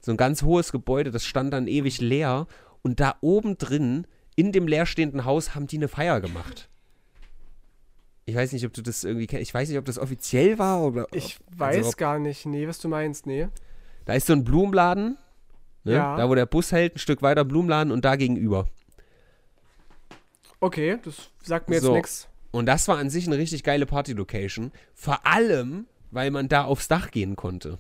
[0.03, 2.47] So ein ganz hohes Gebäude, das stand dann ewig leer.
[2.83, 4.07] Und da oben drin,
[4.37, 6.69] in dem leerstehenden Haus, haben die eine Feier gemacht.
[8.27, 9.43] Ich weiß nicht, ob du das irgendwie kennst.
[9.43, 11.07] Ich weiß nicht, ob das offiziell war oder.
[11.13, 12.47] Ich ob, also weiß ob, gar nicht.
[12.47, 13.49] Nee, was du meinst, nee.
[14.05, 15.19] Da ist so ein Blumenladen
[15.85, 15.95] Ne?
[15.95, 16.17] Ja.
[16.17, 18.69] Da, wo der Bus hält, ein Stück weiter Blumenladen und da gegenüber.
[20.61, 21.95] Okay, das sagt mir jetzt so.
[21.95, 22.29] nichts.
[22.51, 24.73] Und das war an sich eine richtig geile Party-Location.
[24.95, 27.79] Vor allem, weil man da aufs Dach gehen konnte.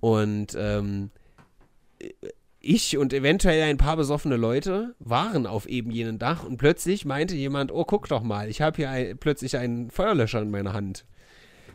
[0.00, 1.10] Und ähm,
[2.60, 7.34] ich und eventuell ein paar besoffene Leute waren auf eben jenem Dach und plötzlich meinte
[7.34, 11.04] jemand, oh, guck doch mal, ich habe hier ein, plötzlich einen Feuerlöscher in meiner Hand.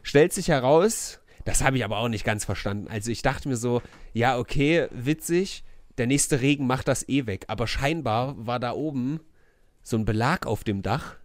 [0.02, 1.19] Stellt sich heraus,
[1.50, 2.88] das habe ich aber auch nicht ganz verstanden.
[2.88, 3.82] Also ich dachte mir so,
[4.14, 5.64] ja, okay, witzig,
[5.98, 7.46] der nächste Regen macht das eh weg.
[7.48, 9.20] Aber scheinbar war da oben
[9.82, 11.16] so ein Belag auf dem Dach.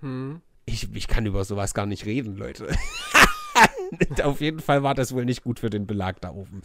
[0.00, 0.40] Hm.
[0.66, 2.66] Ich, ich kann über sowas gar nicht reden, Leute.
[4.24, 6.62] auf jeden Fall war das wohl nicht gut für den Belag da oben.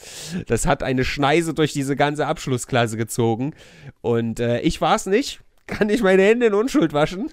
[0.48, 3.54] Das hat eine Schneise durch diese ganze Abschlussklasse gezogen.
[4.02, 5.42] Und äh, ich war es nicht.
[5.68, 7.32] Kann ich meine Hände in Unschuld waschen.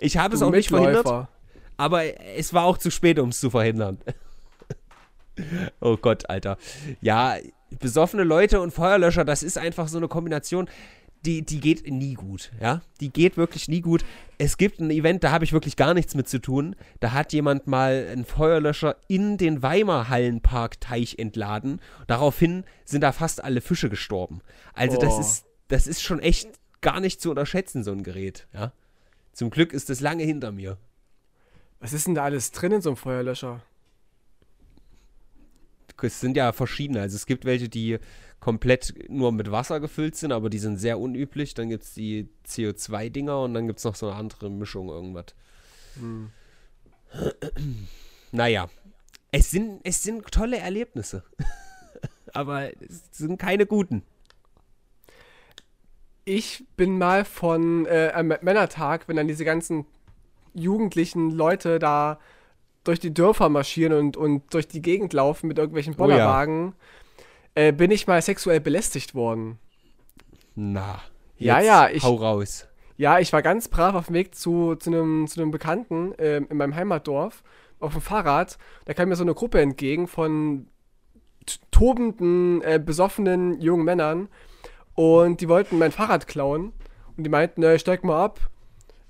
[0.00, 1.28] Ich habe es auch nicht verhindert.
[1.78, 2.02] Aber
[2.36, 3.96] es war auch zu spät, um es zu verhindern.
[5.80, 6.58] Oh Gott, Alter.
[7.00, 7.36] Ja,
[7.78, 10.68] besoffene Leute und Feuerlöscher, das ist einfach so eine Kombination,
[11.26, 12.80] die, die geht nie gut, ja.
[13.00, 14.04] Die geht wirklich nie gut.
[14.38, 16.76] Es gibt ein Event, da habe ich wirklich gar nichts mit zu tun.
[16.98, 21.80] Da hat jemand mal einen Feuerlöscher in den Weimar Hallenpark-Teich entladen.
[22.06, 24.40] Daraufhin sind da fast alle Fische gestorben.
[24.72, 25.00] Also oh.
[25.00, 26.48] das ist, das ist schon echt
[26.80, 28.72] gar nicht zu unterschätzen, so ein Gerät, ja.
[29.32, 30.78] Zum Glück ist das lange hinter mir.
[31.80, 33.62] Was ist denn da alles drin in so einem Feuerlöscher?
[36.02, 37.00] Es sind ja verschiedene.
[37.00, 37.98] Also es gibt welche, die
[38.40, 41.54] komplett nur mit Wasser gefüllt sind, aber die sind sehr unüblich.
[41.54, 45.26] Dann gibt es die CO2-Dinger und dann gibt es noch so eine andere Mischung, irgendwas.
[45.96, 46.30] Hm.
[48.32, 48.68] naja,
[49.32, 51.22] es sind, es sind tolle Erlebnisse.
[52.32, 54.02] aber es sind keine guten.
[56.24, 59.86] Ich bin mal von äh, am Männertag, wenn dann diese ganzen
[60.54, 62.18] jugendlichen Leute da
[62.90, 67.20] durch die Dörfer marschieren und, und durch die Gegend laufen mit irgendwelchen Bollerwagen, oh
[67.56, 67.68] ja.
[67.68, 69.60] äh, bin ich mal sexuell belästigt worden.
[70.56, 71.00] Na,
[71.36, 72.66] ja, ja, ich, hau raus.
[72.96, 76.38] Ja, ich war ganz brav auf dem Weg zu, zu, einem, zu einem Bekannten äh,
[76.38, 77.44] in meinem Heimatdorf
[77.78, 78.58] auf dem Fahrrad.
[78.86, 80.66] Da kam mir so eine Gruppe entgegen von
[81.70, 84.28] tobenden, äh, besoffenen jungen Männern
[84.94, 86.72] und die wollten mein Fahrrad klauen
[87.16, 88.40] und die meinten, äh, steig mal ab,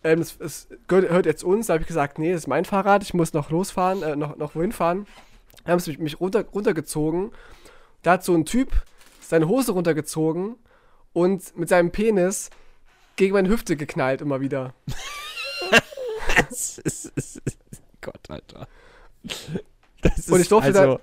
[0.03, 1.67] ähm, es, es, gehört jetzt uns.
[1.67, 4.37] Da habe ich gesagt, nee, das ist mein Fahrrad, ich muss noch losfahren, äh, noch,
[4.37, 5.07] noch wohin fahren.
[5.65, 7.33] Dann haben sie mich, mich runter, runtergezogen.
[8.03, 8.71] Da hat so ein Typ
[9.21, 10.57] seine Hose runtergezogen
[11.13, 12.51] und mit seinem Penis
[13.17, 14.75] gegen meine Hüfte geknallt immer wieder.
[18.01, 18.67] Gott, Alter.
[20.31, 21.01] und ich durfte also, da,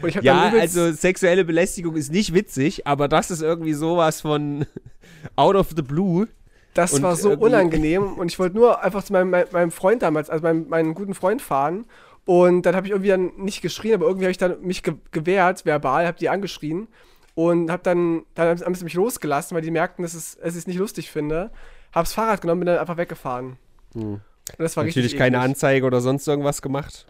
[0.00, 4.64] und ja, also sexuelle Belästigung ist nicht witzig, aber das ist irgendwie sowas von
[5.36, 6.28] out of the blue.
[6.74, 10.30] Das und war so unangenehm und ich wollte nur einfach zu meinem, meinem Freund damals,
[10.30, 11.86] also meinem, meinem guten Freund fahren.
[12.24, 14.94] Und dann habe ich irgendwie dann nicht geschrien, aber irgendwie habe ich dann mich ge
[15.10, 16.86] gewehrt, verbal, habe die angeschrien
[17.34, 20.66] und habe dann, dann haben sie mich losgelassen, weil die merkten, dass es, es ich
[20.66, 21.50] nicht lustig finde.
[21.92, 23.56] Hab's Fahrrad genommen, bin dann einfach weggefahren.
[23.94, 24.20] Hm.
[24.58, 25.50] das war Natürlich keine eklig.
[25.50, 27.06] Anzeige oder sonst irgendwas gemacht.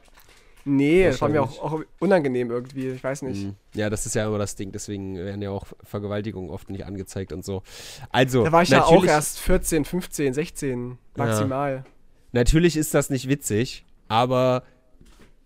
[0.69, 3.47] Nee, das war mir auch, auch, unangenehm irgendwie, ich weiß nicht.
[3.47, 3.55] Mhm.
[3.75, 7.33] Ja, das ist ja immer das Ding, deswegen werden ja auch Vergewaltigungen oft nicht angezeigt
[7.33, 7.63] und so.
[8.11, 11.85] Also, da war ich ja auch erst 14, 15, 16 maximal.
[11.85, 11.85] Ja.
[12.33, 14.63] Natürlich ist das nicht witzig, aber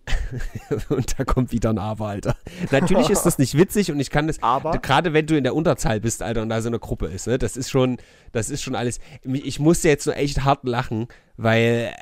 [0.88, 2.34] und da kommt wieder ein Aber, Alter.
[2.72, 5.54] Natürlich ist das nicht witzig und ich kann das, aber gerade wenn du in der
[5.54, 7.98] Unterzahl bist, Alter, und da so eine Gruppe ist, ne, das ist schon,
[8.32, 8.98] das ist schon alles.
[9.22, 11.06] Ich musste jetzt nur echt hart lachen,
[11.36, 11.92] weil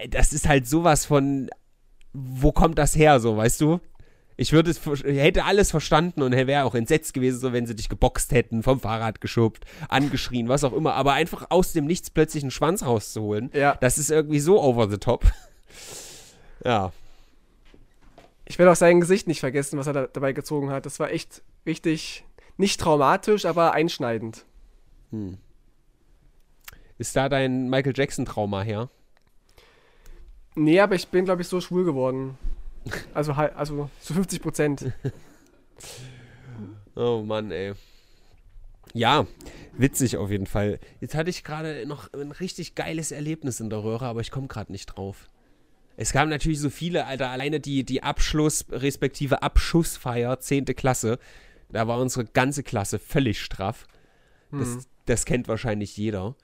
[0.00, 1.48] äh, das ist halt sowas von
[2.14, 3.80] wo kommt das her, so, weißt du?
[4.36, 7.88] Ich würde es, hätte alles verstanden und wäre auch entsetzt gewesen, so wenn sie dich
[7.88, 10.94] geboxt hätten, vom Fahrrad geschubbt, angeschrien, was auch immer.
[10.94, 13.76] Aber einfach aus dem Nichts plötzlich einen Schwanz rauszuholen, ja.
[13.80, 15.24] das ist irgendwie so over the top.
[16.64, 16.92] ja.
[18.44, 20.84] Ich werde auch sein Gesicht nicht vergessen, was er da, dabei gezogen hat.
[20.84, 22.24] Das war echt richtig,
[22.56, 24.44] nicht traumatisch, aber einschneidend.
[25.10, 25.38] Hm.
[26.98, 28.88] Ist da dein Michael Jackson-Trauma her?
[30.54, 32.38] Nee, aber ich bin, glaube ich, so schwul geworden.
[33.12, 34.92] Also, also zu 50 Prozent.
[36.94, 37.74] oh Mann, ey.
[38.92, 39.26] Ja,
[39.72, 40.78] witzig auf jeden Fall.
[41.00, 44.46] Jetzt hatte ich gerade noch ein richtig geiles Erlebnis in der Röhre, aber ich komme
[44.46, 45.28] gerade nicht drauf.
[45.96, 50.66] Es kamen natürlich so viele, Alter, alleine die, die Abschluss, respektive Abschussfeier, 10.
[50.66, 51.18] Klasse.
[51.70, 53.86] Da war unsere ganze Klasse völlig straff.
[54.52, 54.84] Das, hm.
[55.06, 56.36] das kennt wahrscheinlich jeder.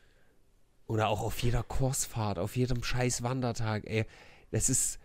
[0.91, 4.07] Oder auch auf jeder Kursfahrt, auf jedem scheiß Wandertag, ey.
[4.51, 4.99] Das ist,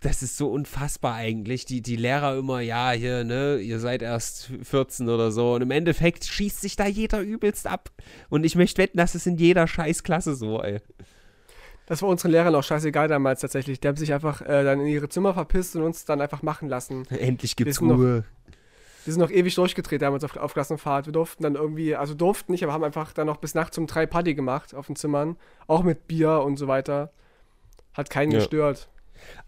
[0.00, 1.66] das ist so unfassbar eigentlich.
[1.66, 5.52] Die, die Lehrer immer, ja, hier, ne, ihr seid erst 14 oder so.
[5.52, 7.90] Und im Endeffekt schießt sich da jeder übelst ab.
[8.30, 10.80] Und ich möchte wetten, das ist in jeder Scheißklasse so, ey.
[11.84, 13.80] Das war unseren Lehrern auch scheißegal damals tatsächlich.
[13.80, 16.70] Die haben sich einfach äh, dann in ihre Zimmer verpisst und uns dann einfach machen
[16.70, 17.06] lassen.
[17.10, 18.24] Endlich gibt's Ruhe.
[19.06, 21.06] Wir sind noch ewig durchgedreht damals auf, auf Klassenfahrt.
[21.06, 23.86] Wir durften dann irgendwie, also durften nicht, aber haben einfach dann noch bis nachts um
[23.86, 25.36] drei Party gemacht auf den Zimmern.
[25.68, 27.10] Auch mit Bier und so weiter.
[27.94, 28.38] Hat keinen ja.
[28.38, 28.88] gestört.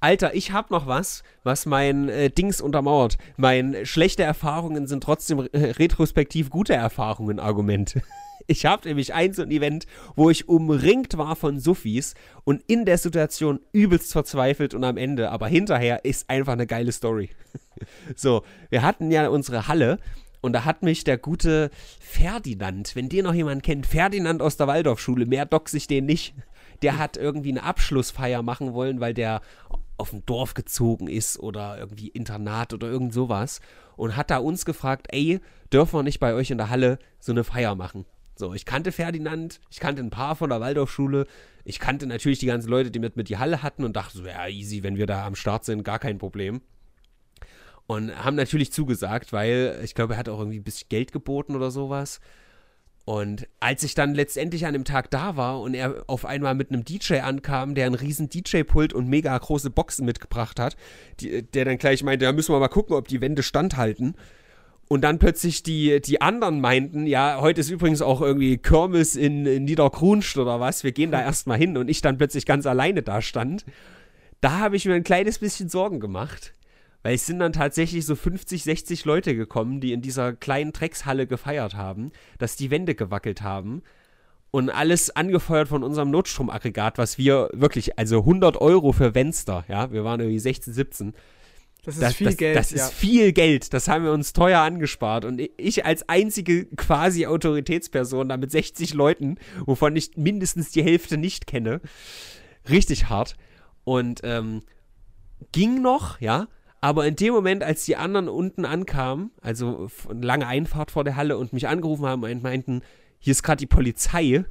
[0.00, 3.18] Alter, ich hab noch was, was mein äh, Dings untermauert.
[3.36, 8.00] Mein schlechte Erfahrungen sind trotzdem äh, retrospektiv gute Erfahrungen Argument.
[8.50, 9.84] Ich habe nämlich ein so ein Event,
[10.16, 15.30] wo ich umringt war von Suffis und in der Situation übelst verzweifelt und am Ende,
[15.30, 17.28] aber hinterher ist einfach eine geile Story.
[18.16, 19.98] so, wir hatten ja unsere Halle
[20.40, 21.70] und da hat mich der gute
[22.00, 26.34] Ferdinand, wenn den noch jemand kennt, Ferdinand aus der Waldorfschule, mehr dox ich den nicht.
[26.82, 29.40] Der hat irgendwie eine Abschlussfeier machen wollen, weil der
[29.96, 33.60] auf ein Dorf gezogen ist oder irgendwie Internat oder irgend sowas
[33.96, 35.40] und hat da uns gefragt, ey,
[35.72, 38.04] dürfen wir nicht bei euch in der Halle so eine Feier machen?
[38.36, 41.26] So, ich kannte Ferdinand, ich kannte ein paar von der Waldorfschule,
[41.64, 44.24] ich kannte natürlich die ganzen Leute, die mit, mit die Halle hatten und dachte so,
[44.24, 46.60] ja, easy, wenn wir da am Start sind, gar kein Problem.
[47.88, 51.56] Und haben natürlich zugesagt, weil ich glaube, er hat auch irgendwie ein bisschen Geld geboten
[51.56, 52.20] oder sowas.
[53.06, 56.70] Und als ich dann letztendlich an dem Tag da war und er auf einmal mit
[56.70, 60.76] einem DJ ankam, der einen riesen DJ-Pult und mega große Boxen mitgebracht hat,
[61.20, 64.14] die, der dann gleich meinte, da müssen wir mal gucken, ob die Wände standhalten.
[64.88, 69.46] Und dann plötzlich die, die anderen meinten, ja, heute ist übrigens auch irgendwie Kirmes in,
[69.46, 73.02] in Niedergrunst oder was, wir gehen da erstmal hin und ich dann plötzlich ganz alleine
[73.02, 73.64] da stand.
[74.42, 76.52] Da habe ich mir ein kleines bisschen Sorgen gemacht.
[77.02, 81.26] Weil es sind dann tatsächlich so 50, 60 Leute gekommen, die in dieser kleinen Dreckshalle
[81.26, 83.82] gefeiert haben, dass die Wände gewackelt haben.
[84.50, 89.92] Und alles angefeuert von unserem Notstromaggregat, was wir wirklich, also 100 Euro für Fenster, ja,
[89.92, 91.14] wir waren irgendwie 16, 17.
[91.84, 92.56] Das ist das, viel das, Geld.
[92.56, 92.84] Das ja.
[92.84, 93.72] ist viel Geld.
[93.72, 95.24] Das haben wir uns teuer angespart.
[95.24, 101.16] Und ich als einzige quasi Autoritätsperson da mit 60 Leuten, wovon ich mindestens die Hälfte
[101.16, 101.80] nicht kenne,
[102.68, 103.36] richtig hart.
[103.84, 104.62] Und ähm,
[105.52, 106.48] ging noch, ja,
[106.80, 111.16] aber in dem Moment, als die anderen unten ankamen, also eine lange Einfahrt vor der
[111.16, 112.82] Halle und mich angerufen haben und meinten,
[113.18, 114.44] hier ist gerade die Polizei,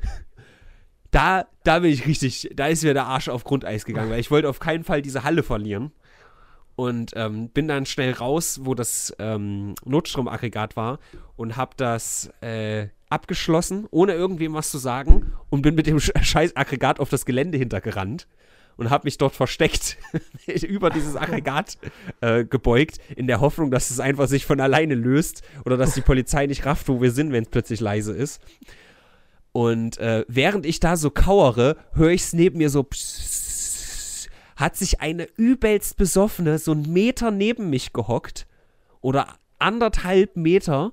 [1.12, 4.32] da, da bin ich richtig, da ist mir der Arsch auf Grundeis gegangen, weil ich
[4.32, 5.92] wollte auf keinen Fall diese Halle verlieren.
[6.76, 11.00] Und ähm, bin dann schnell raus, wo das ähm, Notstromaggregat war
[11.36, 16.56] und habe das äh, abgeschlossen, ohne irgendwem was zu sagen und bin mit dem scheiß
[16.56, 18.28] Aggregat auf das Gelände hintergerannt
[18.78, 19.98] und habe mich dort versteckt,
[20.46, 21.78] über dieses Aggregat
[22.22, 26.02] äh, gebeugt, in der Hoffnung, dass es einfach sich von alleine löst oder dass die
[26.02, 28.42] Polizei nicht rafft, wo wir sind, wenn es plötzlich leise ist.
[29.52, 34.76] Und äh, während ich da so kauere, höre ich es neben mir so pssst, hat
[34.76, 38.48] sich eine übelst besoffene so einen Meter neben mich gehockt
[39.02, 40.92] oder anderthalb Meter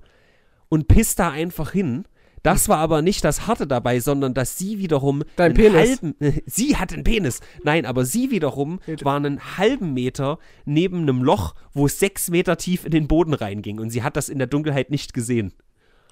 [0.68, 2.05] und pisst da einfach hin
[2.45, 5.88] das war aber nicht das Harte dabei, sondern dass sie wiederum Dein einen Penis.
[5.88, 6.14] halben.
[6.20, 7.40] Äh, sie hat einen Penis.
[7.64, 12.59] Nein, aber sie wiederum war einen halben Meter neben einem Loch, wo es sechs Meter
[12.59, 13.80] tief in den Boden reinging.
[13.80, 15.55] Und sie hat das in der Dunkelheit nicht gesehen.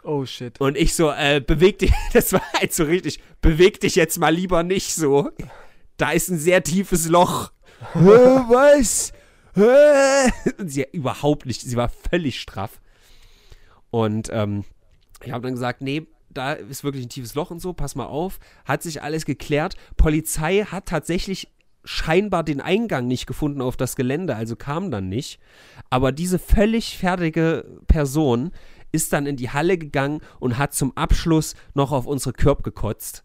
[0.04, 0.58] Oh shit.
[0.58, 4.34] Und ich so, äh, beweg dich, das war halt so richtig, beweg dich jetzt mal
[4.34, 5.30] lieber nicht so.
[5.98, 7.52] Da ist ein sehr tiefes Loch.
[7.92, 9.12] Was?
[9.54, 12.80] Und sie überhaupt nicht, sie war völlig straff.
[13.90, 14.64] Und ähm,
[15.22, 18.06] ich habe dann gesagt, nee, da ist wirklich ein tiefes Loch und so, pass mal
[18.06, 19.76] auf, hat sich alles geklärt.
[19.96, 21.48] Polizei hat tatsächlich
[21.84, 25.40] scheinbar den Eingang nicht gefunden auf das Gelände, also kam dann nicht.
[25.90, 28.52] Aber diese völlig fertige Person
[28.92, 33.24] ist dann in die Halle gegangen und hat zum Abschluss noch auf unsere Körb gekotzt.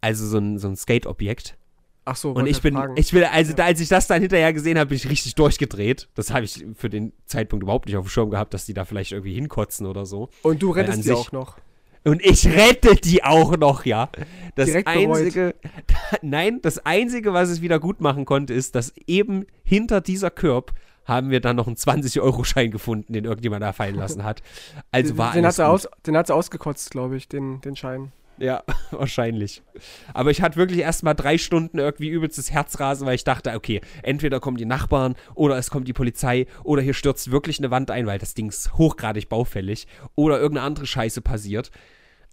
[0.00, 1.56] Also so ein, so ein Skate-Objekt.
[2.04, 2.94] Ach so, und ich bin, fragen.
[2.96, 6.08] ich will, also da, als ich das dann hinterher gesehen habe, bin ich richtig durchgedreht.
[6.14, 8.84] Das habe ich für den Zeitpunkt überhaupt nicht auf dem Schirm gehabt, dass die da
[8.84, 10.28] vielleicht irgendwie hinkotzen oder so.
[10.42, 11.58] Und du rettest die auch noch.
[12.04, 14.08] Und ich rette die auch noch, ja.
[14.54, 15.54] Das Direkt einzige,
[16.22, 20.72] nein, das einzige, was es wieder gut machen konnte, ist, dass eben hinter dieser Körb
[21.04, 24.42] haben wir dann noch einen 20-Euro-Schein gefunden, den irgendjemand da fallen lassen hat.
[24.90, 28.12] Also war den hat aus, Den hat sie ausgekotzt, glaube ich, den, den Schein.
[28.38, 29.62] Ja, wahrscheinlich.
[30.14, 33.80] Aber ich hatte wirklich erst mal drei Stunden irgendwie übelstes Herzrasen, weil ich dachte, okay,
[34.02, 37.90] entweder kommen die Nachbarn oder es kommt die Polizei oder hier stürzt wirklich eine Wand
[37.90, 41.70] ein, weil das Ding ist hochgradig baufällig oder irgendeine andere Scheiße passiert.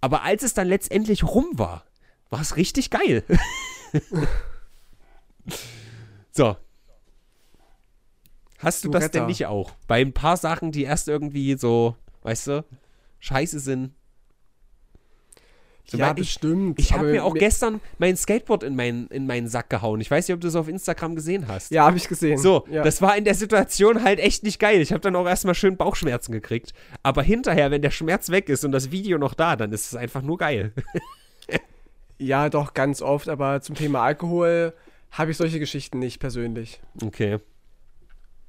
[0.00, 1.84] Aber als es dann letztendlich rum war,
[2.30, 3.22] war es richtig geil.
[6.30, 6.56] so.
[8.58, 9.20] Hast du, du das Retter.
[9.20, 9.72] denn nicht auch?
[9.86, 12.64] Bei ein paar Sachen, die erst irgendwie so, weißt du,
[13.18, 13.92] scheiße sind,
[15.98, 16.78] ja, bestimmt.
[16.78, 20.00] Ich, ich habe mir auch gestern mein Skateboard in, mein, in meinen Sack gehauen.
[20.00, 21.70] Ich weiß nicht, ob du es auf Instagram gesehen hast.
[21.70, 22.38] Ja, habe ich gesehen.
[22.38, 22.82] So, ja.
[22.82, 24.80] das war in der Situation halt echt nicht geil.
[24.80, 26.72] Ich habe dann auch erstmal schön Bauchschmerzen gekriegt.
[27.02, 29.94] Aber hinterher, wenn der Schmerz weg ist und das Video noch da, dann ist es
[29.96, 30.72] einfach nur geil.
[32.18, 33.28] ja, doch, ganz oft.
[33.28, 34.74] Aber zum Thema Alkohol
[35.10, 36.80] habe ich solche Geschichten nicht persönlich.
[37.02, 37.38] Okay.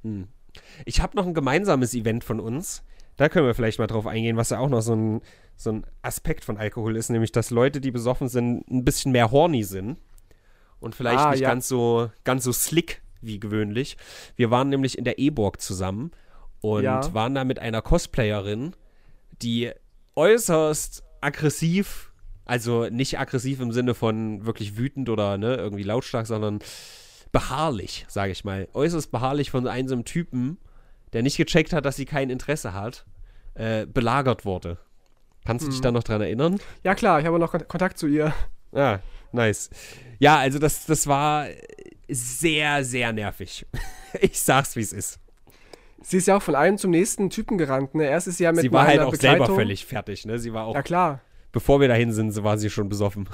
[0.02, 0.28] Hm.
[0.84, 2.82] Ich habe noch ein gemeinsames Event von uns.
[3.16, 5.20] Da können wir vielleicht mal drauf eingehen, was ja auch noch so ein
[5.56, 9.30] so ein Aspekt von Alkohol ist, nämlich dass Leute, die besoffen sind, ein bisschen mehr
[9.30, 9.98] horny sind
[10.80, 11.48] und vielleicht ah, nicht ja.
[11.48, 13.96] ganz so ganz so slick wie gewöhnlich.
[14.36, 16.10] Wir waren nämlich in der E-Borg zusammen
[16.60, 17.14] und ja.
[17.14, 18.74] waren da mit einer Cosplayerin,
[19.42, 19.70] die
[20.16, 22.12] äußerst aggressiv,
[22.44, 26.58] also nicht aggressiv im Sinne von wirklich wütend oder ne, irgendwie lautstark, sondern
[27.30, 30.58] beharrlich, sage ich mal, äußerst beharrlich von einem Typen,
[31.12, 33.04] der nicht gecheckt hat, dass sie kein Interesse hat,
[33.54, 34.78] äh, belagert wurde.
[35.44, 35.82] Kannst du dich hm.
[35.82, 36.60] da noch dran erinnern?
[36.84, 38.32] Ja, klar, ich habe noch Kontakt zu ihr.
[38.72, 39.00] Ah,
[39.32, 39.70] nice.
[40.18, 41.46] Ja, also das, das war
[42.08, 43.66] sehr, sehr nervig.
[44.20, 45.18] ich sag's, wie es ist.
[46.02, 48.04] Sie ist ja auch von einem zum nächsten Typen gerannt, ne?
[48.04, 49.46] Erst ist sie ja mit Sie war halt auch Begleitung.
[49.46, 50.38] selber völlig fertig, ne?
[50.38, 50.74] Sie war auch.
[50.74, 51.20] Ja, klar.
[51.52, 53.28] Bevor wir dahin sind, war sie schon besoffen.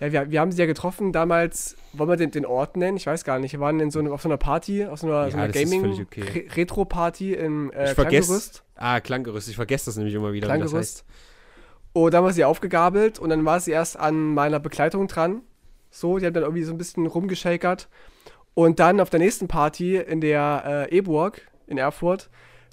[0.00, 2.96] Ja, wir, wir haben sie ja getroffen damals, wollen wir den, den Ort nennen?
[2.96, 3.52] Ich weiß gar nicht.
[3.52, 5.48] Wir waren in so eine, auf so einer Party, auf so einer, ja, so einer
[5.48, 7.44] Gaming-Retro-Party okay.
[7.44, 8.62] im äh, Klanggerüst.
[8.76, 9.48] Ah, Klanggerüst.
[9.48, 10.46] Ich vergesse das nämlich immer wieder.
[10.46, 11.04] Klanggerüst.
[11.92, 15.42] Und dann war sie aufgegabelt und dann war sie erst an meiner Begleitung dran.
[15.90, 17.88] So, die haben dann irgendwie so ein bisschen rumgeschakert.
[18.54, 22.28] Und dann auf der nächsten Party in der äh, E-Burg in Erfurt,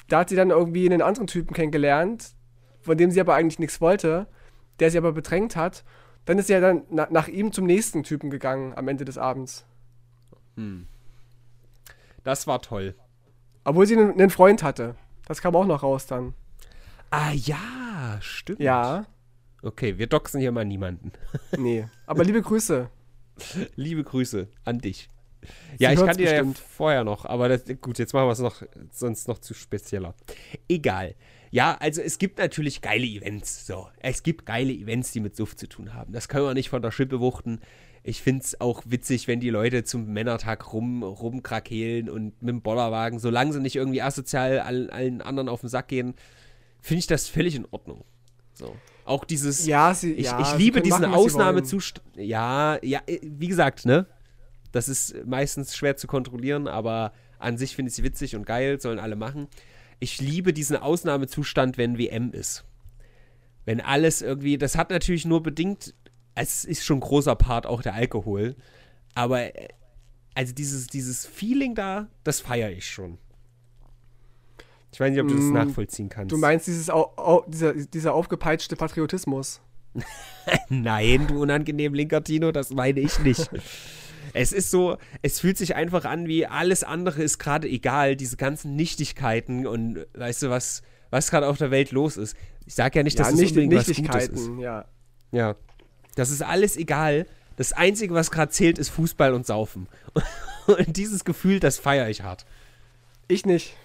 [0.09, 2.33] da hat sie dann irgendwie einen anderen Typen kennengelernt,
[2.81, 4.27] von dem sie aber eigentlich nichts wollte,
[4.79, 5.83] der sie aber bedrängt hat.
[6.25, 9.17] Dann ist sie ja dann na, nach ihm zum nächsten Typen gegangen am Ende des
[9.17, 9.65] Abends.
[10.55, 10.87] Hm.
[12.23, 12.95] Das war toll.
[13.63, 14.95] Obwohl sie einen, Freund hatte.
[15.27, 16.33] Das kam auch noch raus dann.
[17.11, 18.59] Ah ja, stimmt.
[18.59, 19.05] Ja.
[19.61, 21.11] Okay, wir doxen hier mal niemanden.
[21.57, 22.89] nee, aber liebe Grüße.
[23.75, 25.09] liebe Grüße an dich.
[25.77, 26.43] Sie ja, ich kannte ja
[26.77, 30.15] vorher noch, aber das, gut, jetzt machen wir es noch, sonst noch zu spezieller.
[30.67, 31.15] Egal.
[31.51, 33.65] Ja, also es gibt natürlich geile Events.
[33.65, 36.13] So, es gibt geile Events, die mit Suft zu tun haben.
[36.13, 37.59] Das können wir nicht von der Schippe wuchten.
[38.03, 42.61] Ich finde es auch witzig, wenn die Leute zum Männertag rum, rumkrakehlen und mit dem
[42.61, 46.13] Bollerwagen, solange sie nicht irgendwie asozial allen, allen anderen auf den Sack gehen,
[46.81, 48.05] finde ich das völlig in Ordnung.
[48.53, 48.75] So.
[49.05, 49.65] Auch dieses.
[49.65, 52.05] Ja, sie, ich, ja, ich liebe diesen Ausnahmezustand.
[52.15, 54.07] Ja, ja, wie gesagt, ne?
[54.71, 58.79] Das ist meistens schwer zu kontrollieren, aber an sich finde ich sie witzig und geil,
[58.79, 59.47] sollen alle machen
[59.99, 62.65] ich liebe diesen Ausnahmezustand, wenn WM ist.
[63.65, 65.93] Wenn alles irgendwie, das hat natürlich nur bedingt,
[66.35, 68.55] es ist schon ein großer Part auch der Alkohol,
[69.15, 69.69] aber äh,
[70.35, 73.17] also dieses, dieses Feeling da, das feiere ich schon.
[74.91, 76.31] Ich weiß nicht, ob du das mm, nachvollziehen kannst.
[76.31, 79.61] Du meinst dieses, au, au, dieser, dieser aufgepeitschte Patriotismus?
[80.69, 83.49] Nein, du unangenehm linker Tino, das meine ich nicht.
[84.35, 88.37] Es ist so, es fühlt sich einfach an wie alles andere ist gerade egal, diese
[88.37, 92.35] ganzen Nichtigkeiten und weißt du, was, was gerade auf der Welt los ist.
[92.65, 94.61] Ich sage ja nicht, dass ja, das nicht, unbedingt Nichtigkeiten, was Gutes ist.
[94.61, 94.85] Ja.
[95.31, 95.55] ja.
[96.15, 97.27] Das ist alles egal.
[97.55, 99.87] Das Einzige, was gerade zählt, ist Fußball und Saufen.
[100.67, 102.45] Und dieses Gefühl, das feiere ich hart.
[103.27, 103.75] Ich nicht.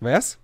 [0.00, 0.38] Was?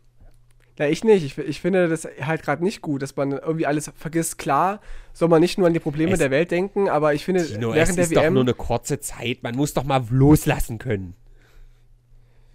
[0.79, 1.25] Ja, ich nicht.
[1.25, 4.37] Ich, ich finde das halt gerade nicht gut, dass man irgendwie alles vergisst.
[4.39, 4.81] Klar,
[5.13, 7.73] soll man nicht nur an die Probleme es, der Welt denken, aber ich finde, Tino,
[7.73, 8.25] während es der ist WM.
[8.25, 9.43] doch nur eine kurze Zeit.
[9.43, 11.15] Man muss doch mal loslassen können.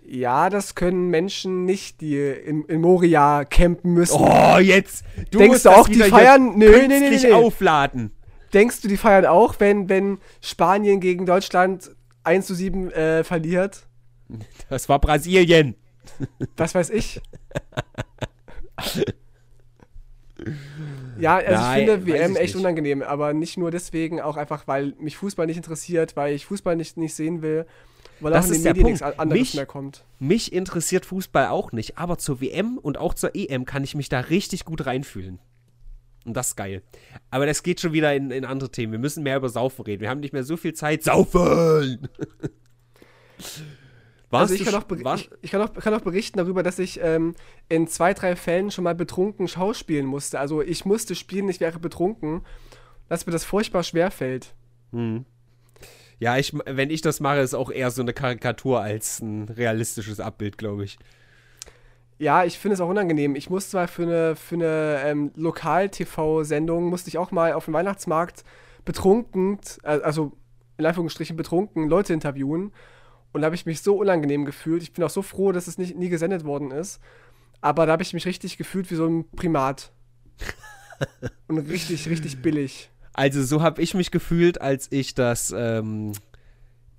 [0.06, 4.20] Ja, das können Menschen nicht, die in, in Moria campen müssen.
[4.20, 5.06] Oh, jetzt!
[5.32, 6.58] Du Denkst du auch, die feiern?
[6.58, 7.32] Nö, nee, nee, nee, nee.
[7.32, 8.12] aufladen.
[8.54, 11.92] Denkst du, die feiern auch, wenn, wenn Spanien gegen Deutschland
[12.24, 13.88] 1 zu 7 äh, verliert?
[14.70, 15.76] Das war Brasilien.
[16.58, 17.22] Was weiß ich.
[21.20, 22.56] Ja, also Nein, ich finde WM echt nicht.
[22.56, 26.76] unangenehm, aber nicht nur deswegen, auch einfach, weil mich Fußball nicht interessiert, weil ich Fußball
[26.76, 27.66] nicht, nicht sehen will,
[28.20, 30.04] weil das auch in den Medien nichts anderes mich, mehr kommt.
[30.20, 34.10] Mich interessiert Fußball auch nicht, aber zur WM und auch zur EM kann ich mich
[34.10, 35.40] da richtig gut reinfühlen.
[36.24, 36.84] Und das ist geil.
[37.32, 38.92] Aber das geht schon wieder in, in andere Themen.
[38.92, 40.02] Wir müssen mehr über Saufen reden.
[40.02, 41.04] Wir haben nicht mehr so viel Zeit.
[41.04, 42.08] Saufen!
[44.40, 47.36] Also ich kann, auch ich, ich, kann auch, kann auch berichten darüber, dass ich ähm,
[47.68, 50.40] in zwei, drei Fällen schon mal betrunken schauspielen musste.
[50.40, 52.42] Also ich musste spielen, ich wäre betrunken,
[53.10, 54.54] dass mir das furchtbar schwer fällt.
[54.94, 55.26] Hm.
[56.20, 60.20] Ja, ich, wenn ich das mache, ist auch eher so eine Karikatur als ein realistisches
[60.20, 60.98] Abbild, glaube ich.
[62.20, 63.36] Ja, ich finde es auch unangenehm.
[63.36, 67.74] Ich muss zwar für eine, für eine ähm, Lokal-TV-Sendung, musste ich auch mal auf dem
[67.74, 68.44] Weihnachtsmarkt
[68.86, 70.34] betrunken, äh, also
[70.78, 72.72] in Anführungsstrichen betrunken, Leute interviewen.
[73.34, 74.84] Und da habe ich mich so unangenehm gefühlt.
[74.84, 77.00] Ich bin auch so froh, dass es nicht, nie gesendet worden ist.
[77.62, 79.92] Aber da habe ich mich richtig gefühlt wie so ein Primat.
[81.48, 82.90] Und richtig, richtig billig.
[83.14, 86.14] Also so habe ich mich gefühlt, als ich das, ähm,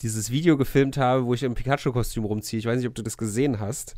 [0.03, 2.59] dieses Video gefilmt habe, wo ich im Pikachu-Kostüm rumziehe.
[2.59, 3.95] Ich weiß nicht, ob du das gesehen hast.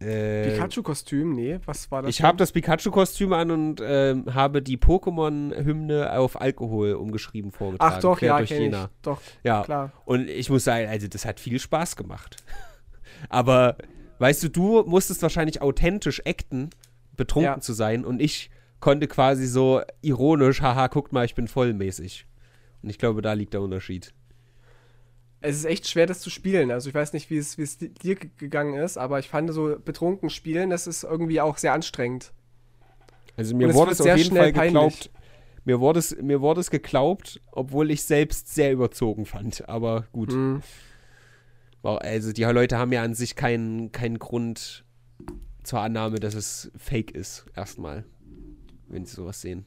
[0.00, 1.34] Äh, Pikachu-Kostüm?
[1.34, 2.10] Nee, was war das?
[2.10, 7.94] Ich habe das Pikachu-Kostüm an und äh, habe die Pokémon-Hymne auf Alkohol umgeschrieben vorgetragen.
[7.96, 8.84] Ach doch, ja, durch Jena.
[8.84, 9.02] Ich.
[9.02, 9.62] Doch, ja.
[9.62, 9.92] klar.
[10.06, 12.36] Und ich muss sagen, also das hat viel Spaß gemacht.
[13.28, 13.76] Aber
[14.18, 16.70] weißt du, du musstest wahrscheinlich authentisch acten,
[17.16, 17.60] betrunken ja.
[17.60, 22.26] zu sein und ich konnte quasi so ironisch, haha, guckt mal, ich bin vollmäßig.
[22.82, 24.14] Und ich glaube, da liegt der Unterschied
[25.40, 26.70] es ist echt schwer, das zu spielen.
[26.70, 29.76] Also ich weiß nicht, wie es, wie es dir gegangen ist, aber ich fand so
[29.82, 32.32] betrunken spielen, das ist irgendwie auch sehr anstrengend.
[33.36, 35.10] Also mir wurde es auf jeden Fall geglaubt.
[35.64, 39.68] Mir wurde, es, mir wurde es geglaubt, obwohl ich selbst sehr überzogen fand.
[39.68, 40.32] Aber gut.
[40.32, 40.62] Mhm.
[41.82, 44.84] Also die Leute haben ja an sich keinen, keinen Grund
[45.62, 48.04] zur Annahme, dass es fake ist, erstmal.
[48.88, 49.64] Wenn sie sowas sehen.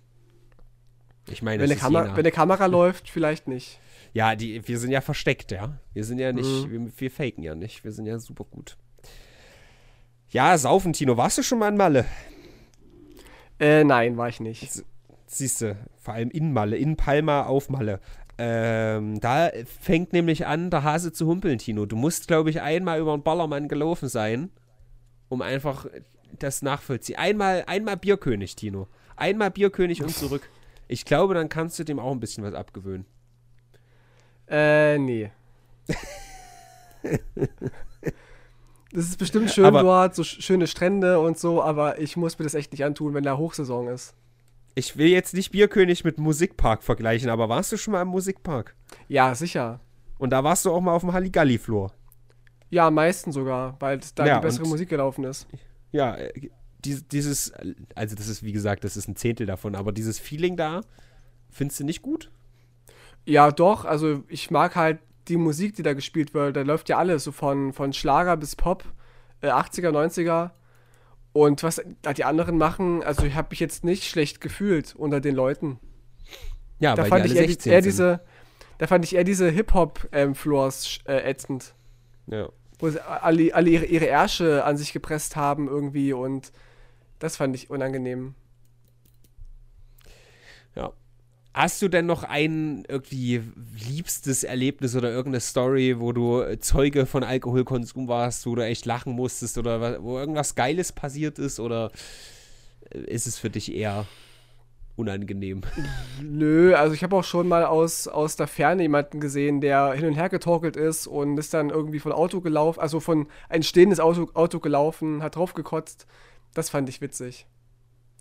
[1.30, 3.80] Ich meine, wenn, eine Kamera, wenn eine Kamera läuft, vielleicht nicht.
[4.14, 5.80] Ja, die, wir sind ja versteckt, ja.
[5.93, 6.72] Wir sind ja nicht, mhm.
[6.72, 7.84] wir, wir faken ja nicht.
[7.84, 8.78] Wir sind ja super gut.
[10.30, 11.18] Ja, saufen, Tino.
[11.18, 12.05] Warst du schon mal in Malle?
[13.59, 14.84] Äh, nein, war ich nicht.
[15.26, 17.99] Siehst du, vor allem in Malle, in Palma auf Malle.
[18.38, 19.51] Ähm, da
[19.82, 21.86] fängt nämlich an, der Hase zu humpeln, Tino.
[21.86, 24.49] Du musst, glaube ich, einmal über den Ballermann gelaufen sein,
[25.30, 25.86] um einfach
[26.39, 27.18] das nachvollziehen.
[27.18, 28.88] Einmal, einmal Bierkönig, Tino.
[29.16, 30.49] Einmal Bierkönig und zurück.
[30.88, 33.05] Ich glaube, dann kannst du dem auch ein bisschen was abgewöhnen.
[34.47, 35.31] Äh, nee.
[38.91, 42.43] das ist bestimmt schön aber, dort, so schöne Strände und so, aber ich muss mir
[42.43, 44.15] das echt nicht antun, wenn da Hochsaison ist.
[44.75, 48.75] Ich will jetzt nicht Bierkönig mit Musikpark vergleichen, aber warst du schon mal im Musikpark?
[49.07, 49.79] Ja, sicher.
[50.17, 51.91] Und da warst du auch mal auf dem Halligalli-Floor?
[52.69, 55.47] Ja, am meisten sogar, weil da ja, die bessere Musik gelaufen ist.
[55.91, 56.49] Ja, äh,
[56.83, 57.53] dieses,
[57.95, 60.81] also das ist wie gesagt, das ist ein Zehntel davon, aber dieses Feeling da,
[61.49, 62.31] findest du nicht gut?
[63.26, 66.97] Ja, doch, also ich mag halt die Musik, die da gespielt wird, da läuft ja
[66.97, 68.84] alles, so von, von Schlager bis Pop,
[69.41, 70.51] äh, 80er, 90er.
[71.32, 75.19] Und was da die anderen machen, also ich habe mich jetzt nicht schlecht gefühlt unter
[75.19, 75.80] den Leuten.
[76.80, 78.21] Ja, da weil fand die ich eher, eher diese,
[78.78, 81.74] da fand ich eher diese Hip-Hop-Floors ähm, äh, ätzend.
[82.28, 82.49] Ja.
[82.78, 86.51] Wo sie alle, alle ihre, ihre Ärsche an sich gepresst haben irgendwie und
[87.19, 88.36] das fand ich unangenehm.
[90.76, 90.91] Ja.
[91.53, 93.43] Hast du denn noch ein irgendwie
[93.87, 99.13] liebstes Erlebnis oder irgendeine Story, wo du Zeuge von Alkoholkonsum warst, wo du echt lachen
[99.13, 101.91] musstest oder wo irgendwas Geiles passiert ist oder
[102.91, 104.07] ist es für dich eher
[104.95, 105.61] unangenehm?
[106.23, 110.07] Nö, also ich habe auch schon mal aus, aus der Ferne jemanden gesehen, der hin
[110.07, 113.99] und her getorkelt ist und ist dann irgendwie von Auto gelaufen, also von ein stehendes
[113.99, 116.07] Auto, Auto gelaufen, hat draufgekotzt.
[116.55, 117.45] Das fand ich witzig.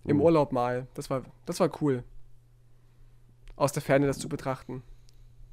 [0.04, 0.24] Im uh.
[0.24, 0.86] Urlaub mal.
[0.92, 2.04] Das war, das war cool
[3.62, 4.82] aus der Ferne das zu betrachten.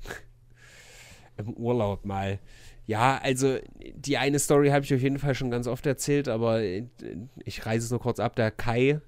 [1.37, 2.39] Im Urlaub mal.
[2.85, 3.59] Ja, also
[3.95, 7.85] die eine Story habe ich auf jeden Fall schon ganz oft erzählt, aber ich reise
[7.85, 8.35] es nur kurz ab.
[8.35, 8.99] Der Kai,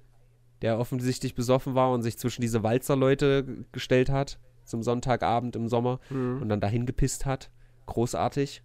[0.62, 5.98] der offensichtlich besoffen war und sich zwischen diese Walzerleute gestellt hat zum Sonntagabend im Sommer
[6.10, 6.40] mhm.
[6.40, 7.50] und dann dahin gepisst hat.
[7.86, 8.62] Großartig.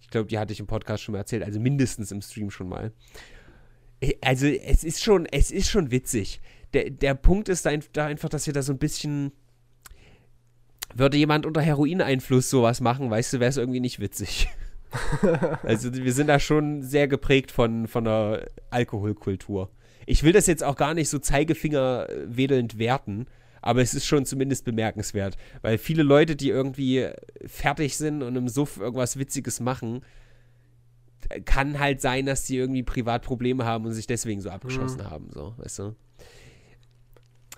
[0.00, 2.68] Ich glaube, die hatte ich im Podcast schon mal erzählt, also mindestens im Stream schon
[2.68, 2.92] mal.
[4.20, 6.40] Also es ist schon, es ist schon witzig
[6.74, 9.32] der, der Punkt ist da einfach, dass wir da so ein bisschen.
[10.94, 14.48] Würde jemand unter Heroineinfluss sowas machen, weißt du, wäre es irgendwie nicht witzig.
[15.62, 19.70] also wir sind da schon sehr geprägt von, von der Alkoholkultur.
[20.06, 23.26] Ich will das jetzt auch gar nicht so Zeigefinger wedelnd werten,
[23.60, 27.08] aber es ist schon zumindest bemerkenswert, weil viele Leute, die irgendwie
[27.44, 30.00] fertig sind und im Suff irgendwas Witziges machen,
[31.44, 35.10] kann halt sein, dass die irgendwie Privatprobleme haben und sich deswegen so abgeschossen mhm.
[35.10, 35.96] haben, so, weißt du?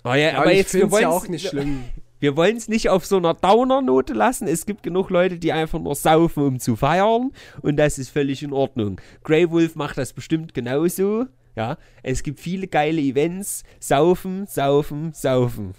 [0.03, 1.83] Oh ja, aber jetzt wir wollen ja auch nicht schlimm.
[2.21, 4.47] Wir wollen es nicht auf so einer Downer-Note lassen.
[4.47, 7.31] Es gibt genug Leute, die einfach nur saufen, um zu feiern.
[7.63, 9.01] Und das ist völlig in Ordnung.
[9.23, 11.25] Grey Wolf macht das bestimmt genauso.
[11.55, 13.63] Ja, es gibt viele geile Events.
[13.79, 15.73] Saufen, saufen, saufen.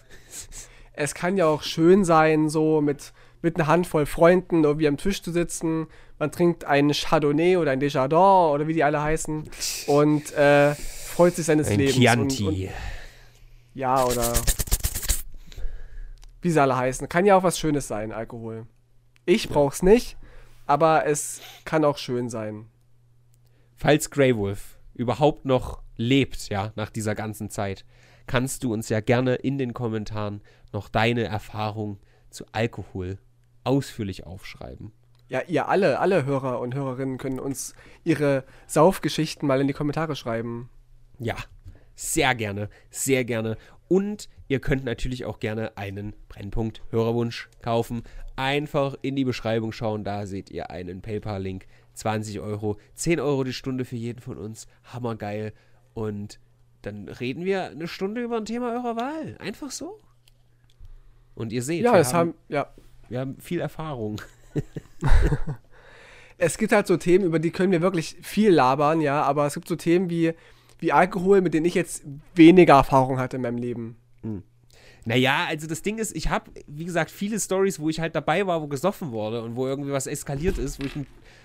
[0.94, 5.22] Es kann ja auch schön sein, so mit, mit einer Handvoll Freunden irgendwie am Tisch
[5.22, 5.86] zu sitzen.
[6.18, 9.48] Man trinkt ein Chardonnay oder ein Desjardins oder wie die alle heißen.
[9.86, 11.94] Und äh, freut sich seines ein Lebens.
[11.94, 12.42] Chianti.
[12.42, 12.68] Und, und
[13.74, 14.32] ja, oder
[16.40, 17.08] wie sie alle heißen.
[17.08, 18.66] Kann ja auch was Schönes sein, Alkohol.
[19.24, 20.16] Ich brauch's nicht,
[20.66, 22.66] aber es kann auch schön sein.
[23.76, 27.84] Falls Grey Wolf überhaupt noch lebt, ja, nach dieser ganzen Zeit,
[28.26, 30.42] kannst du uns ja gerne in den Kommentaren
[30.72, 31.98] noch deine Erfahrung
[32.30, 33.18] zu Alkohol
[33.64, 34.92] ausführlich aufschreiben.
[35.28, 40.16] Ja, ihr alle, alle Hörer und Hörerinnen können uns ihre Saufgeschichten mal in die Kommentare
[40.16, 40.68] schreiben.
[41.18, 41.36] Ja,
[42.02, 43.56] sehr gerne, sehr gerne.
[43.88, 48.02] Und ihr könnt natürlich auch gerne einen Brennpunkt Hörerwunsch kaufen.
[48.34, 51.66] Einfach in die Beschreibung schauen, da seht ihr einen PayPal-Link.
[51.94, 54.66] 20 Euro, 10 Euro die Stunde für jeden von uns.
[54.84, 55.52] Hammergeil.
[55.94, 56.40] Und
[56.80, 59.36] dann reden wir eine Stunde über ein Thema eurer Wahl.
[59.38, 60.00] Einfach so.
[61.34, 62.72] Und ihr seht, ja, wir, haben, haben, ja.
[63.08, 64.20] wir haben viel Erfahrung.
[66.38, 69.54] es gibt halt so Themen, über die können wir wirklich viel labern, ja, aber es
[69.54, 70.34] gibt so Themen wie
[70.82, 72.04] wie Alkohol, mit denen ich jetzt
[72.34, 73.96] weniger Erfahrung hatte in meinem Leben.
[74.22, 74.42] Hm.
[75.04, 78.46] Naja, also das Ding ist, ich habe, wie gesagt, viele Stories, wo ich halt dabei
[78.46, 80.92] war, wo gesoffen wurde und wo irgendwie was eskaliert ist, wo ich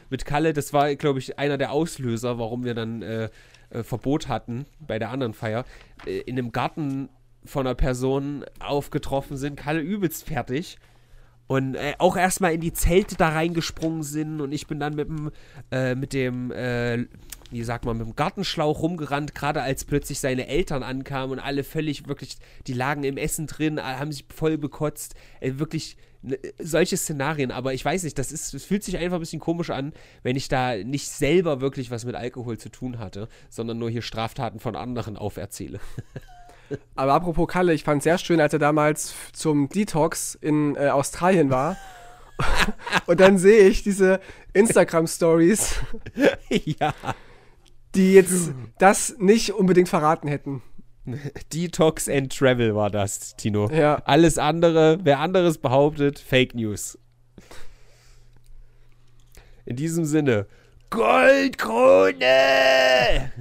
[0.09, 3.29] mit Kalle, das war, glaube ich, einer der Auslöser, warum wir dann äh,
[3.69, 5.65] äh, Verbot hatten bei der anderen Feier,
[6.05, 7.09] äh, in einem Garten
[7.45, 10.77] von einer Person aufgetroffen sind, Kalle übelst fertig
[11.47, 15.07] und äh, auch erstmal in die Zelte da reingesprungen sind und ich bin dann mit
[15.07, 15.31] dem,
[15.71, 17.05] äh, mit dem äh,
[17.51, 21.63] wie sagt man, mit dem Gartenschlauch rumgerannt, gerade als plötzlich seine Eltern ankamen und alle
[21.63, 22.37] völlig wirklich,
[22.67, 25.15] die lagen im Essen drin, haben sich voll bekotzt.
[25.39, 29.17] Äh, wirklich ne, solche Szenarien, aber ich weiß nicht, das ist, es fühlt sich einfach
[29.17, 29.93] ein bisschen komisch an,
[30.23, 34.01] wenn ich da nicht selber wirklich was mit Alkohol zu tun hatte, sondern nur hier
[34.01, 35.79] Straftaten von anderen auferzähle.
[36.95, 40.89] Aber apropos Kalle, ich fand es sehr schön, als er damals zum Detox in äh,
[40.89, 41.77] Australien war.
[43.05, 44.19] und dann sehe ich diese
[44.53, 45.75] Instagram-Stories,
[46.49, 46.93] ja.
[47.97, 50.61] Die jetzt das nicht unbedingt verraten hätten.
[51.53, 53.69] Detox and Travel war das, Tino.
[53.69, 54.01] Ja.
[54.05, 56.97] Alles andere, wer anderes behauptet, Fake News.
[59.65, 60.47] In diesem Sinne,
[60.89, 62.13] Goldkrone!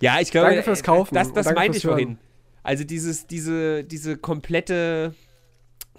[0.00, 1.14] ja, ich glaube, Danke fürs Kaufen.
[1.14, 2.18] das, das meinte ich vorhin.
[2.62, 5.14] Also dieses, diese, diese komplette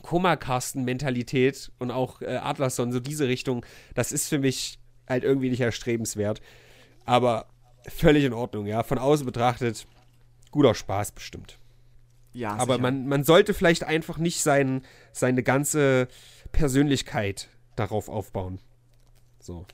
[0.02, 3.66] Kummerkasten-Mentalität und auch äh, Adlerson, so diese Richtung,
[3.96, 4.80] das ist für mich
[5.10, 6.42] halt irgendwie nicht erstrebenswert.
[7.06, 7.48] Aber
[7.88, 8.84] völlig in Ordnung, ja.
[8.84, 9.88] Von außen betrachtet,
[10.52, 11.60] guter Spaß bestimmt.
[12.34, 12.82] Ja, Aber sicher.
[12.82, 14.82] man, man sollte vielleicht einfach nicht sein,
[15.12, 16.08] seine ganze
[16.52, 18.60] Persönlichkeit darauf aufbauen.
[19.40, 19.66] So.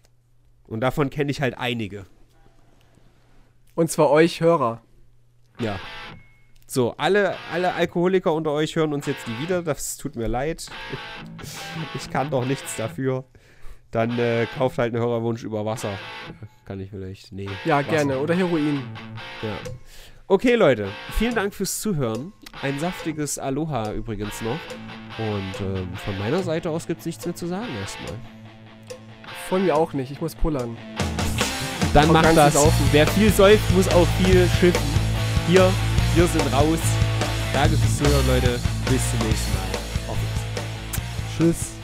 [0.67, 2.05] Und davon kenne ich halt einige.
[3.75, 4.81] Und zwar euch Hörer.
[5.59, 5.79] Ja.
[6.67, 9.63] So, alle, alle Alkoholiker unter euch hören uns jetzt nie wieder.
[9.63, 10.67] Das tut mir leid.
[11.95, 13.23] Ich kann doch nichts dafür.
[13.91, 15.97] Dann äh, kauft halt einen Hörerwunsch über Wasser.
[16.69, 17.31] Kann ich vielleicht.
[17.31, 17.49] Nee.
[17.65, 18.19] Ja, gerne.
[18.19, 18.83] Oder Heroin.
[19.41, 19.57] Ja.
[20.27, 20.87] Okay, Leute.
[21.17, 22.31] Vielen Dank fürs Zuhören.
[22.61, 24.59] Ein saftiges Aloha übrigens noch.
[25.17, 28.13] Und ähm, von meiner Seite aus gibt es nichts mehr zu sagen erstmal.
[29.49, 30.11] Von mir auch nicht.
[30.11, 30.77] Ich muss pullern.
[31.91, 32.53] Dann macht ganz das.
[32.53, 32.87] saufen.
[32.91, 34.79] Wer viel säuft, muss auch viel schiffen.
[35.47, 35.71] Hier,
[36.13, 36.77] wir sind raus.
[37.51, 38.59] Danke fürs Zuhören, Leute.
[38.91, 40.11] Bis zum nächsten Mal.
[40.11, 41.35] Auf Wiedersehen.
[41.35, 41.78] Tschüss.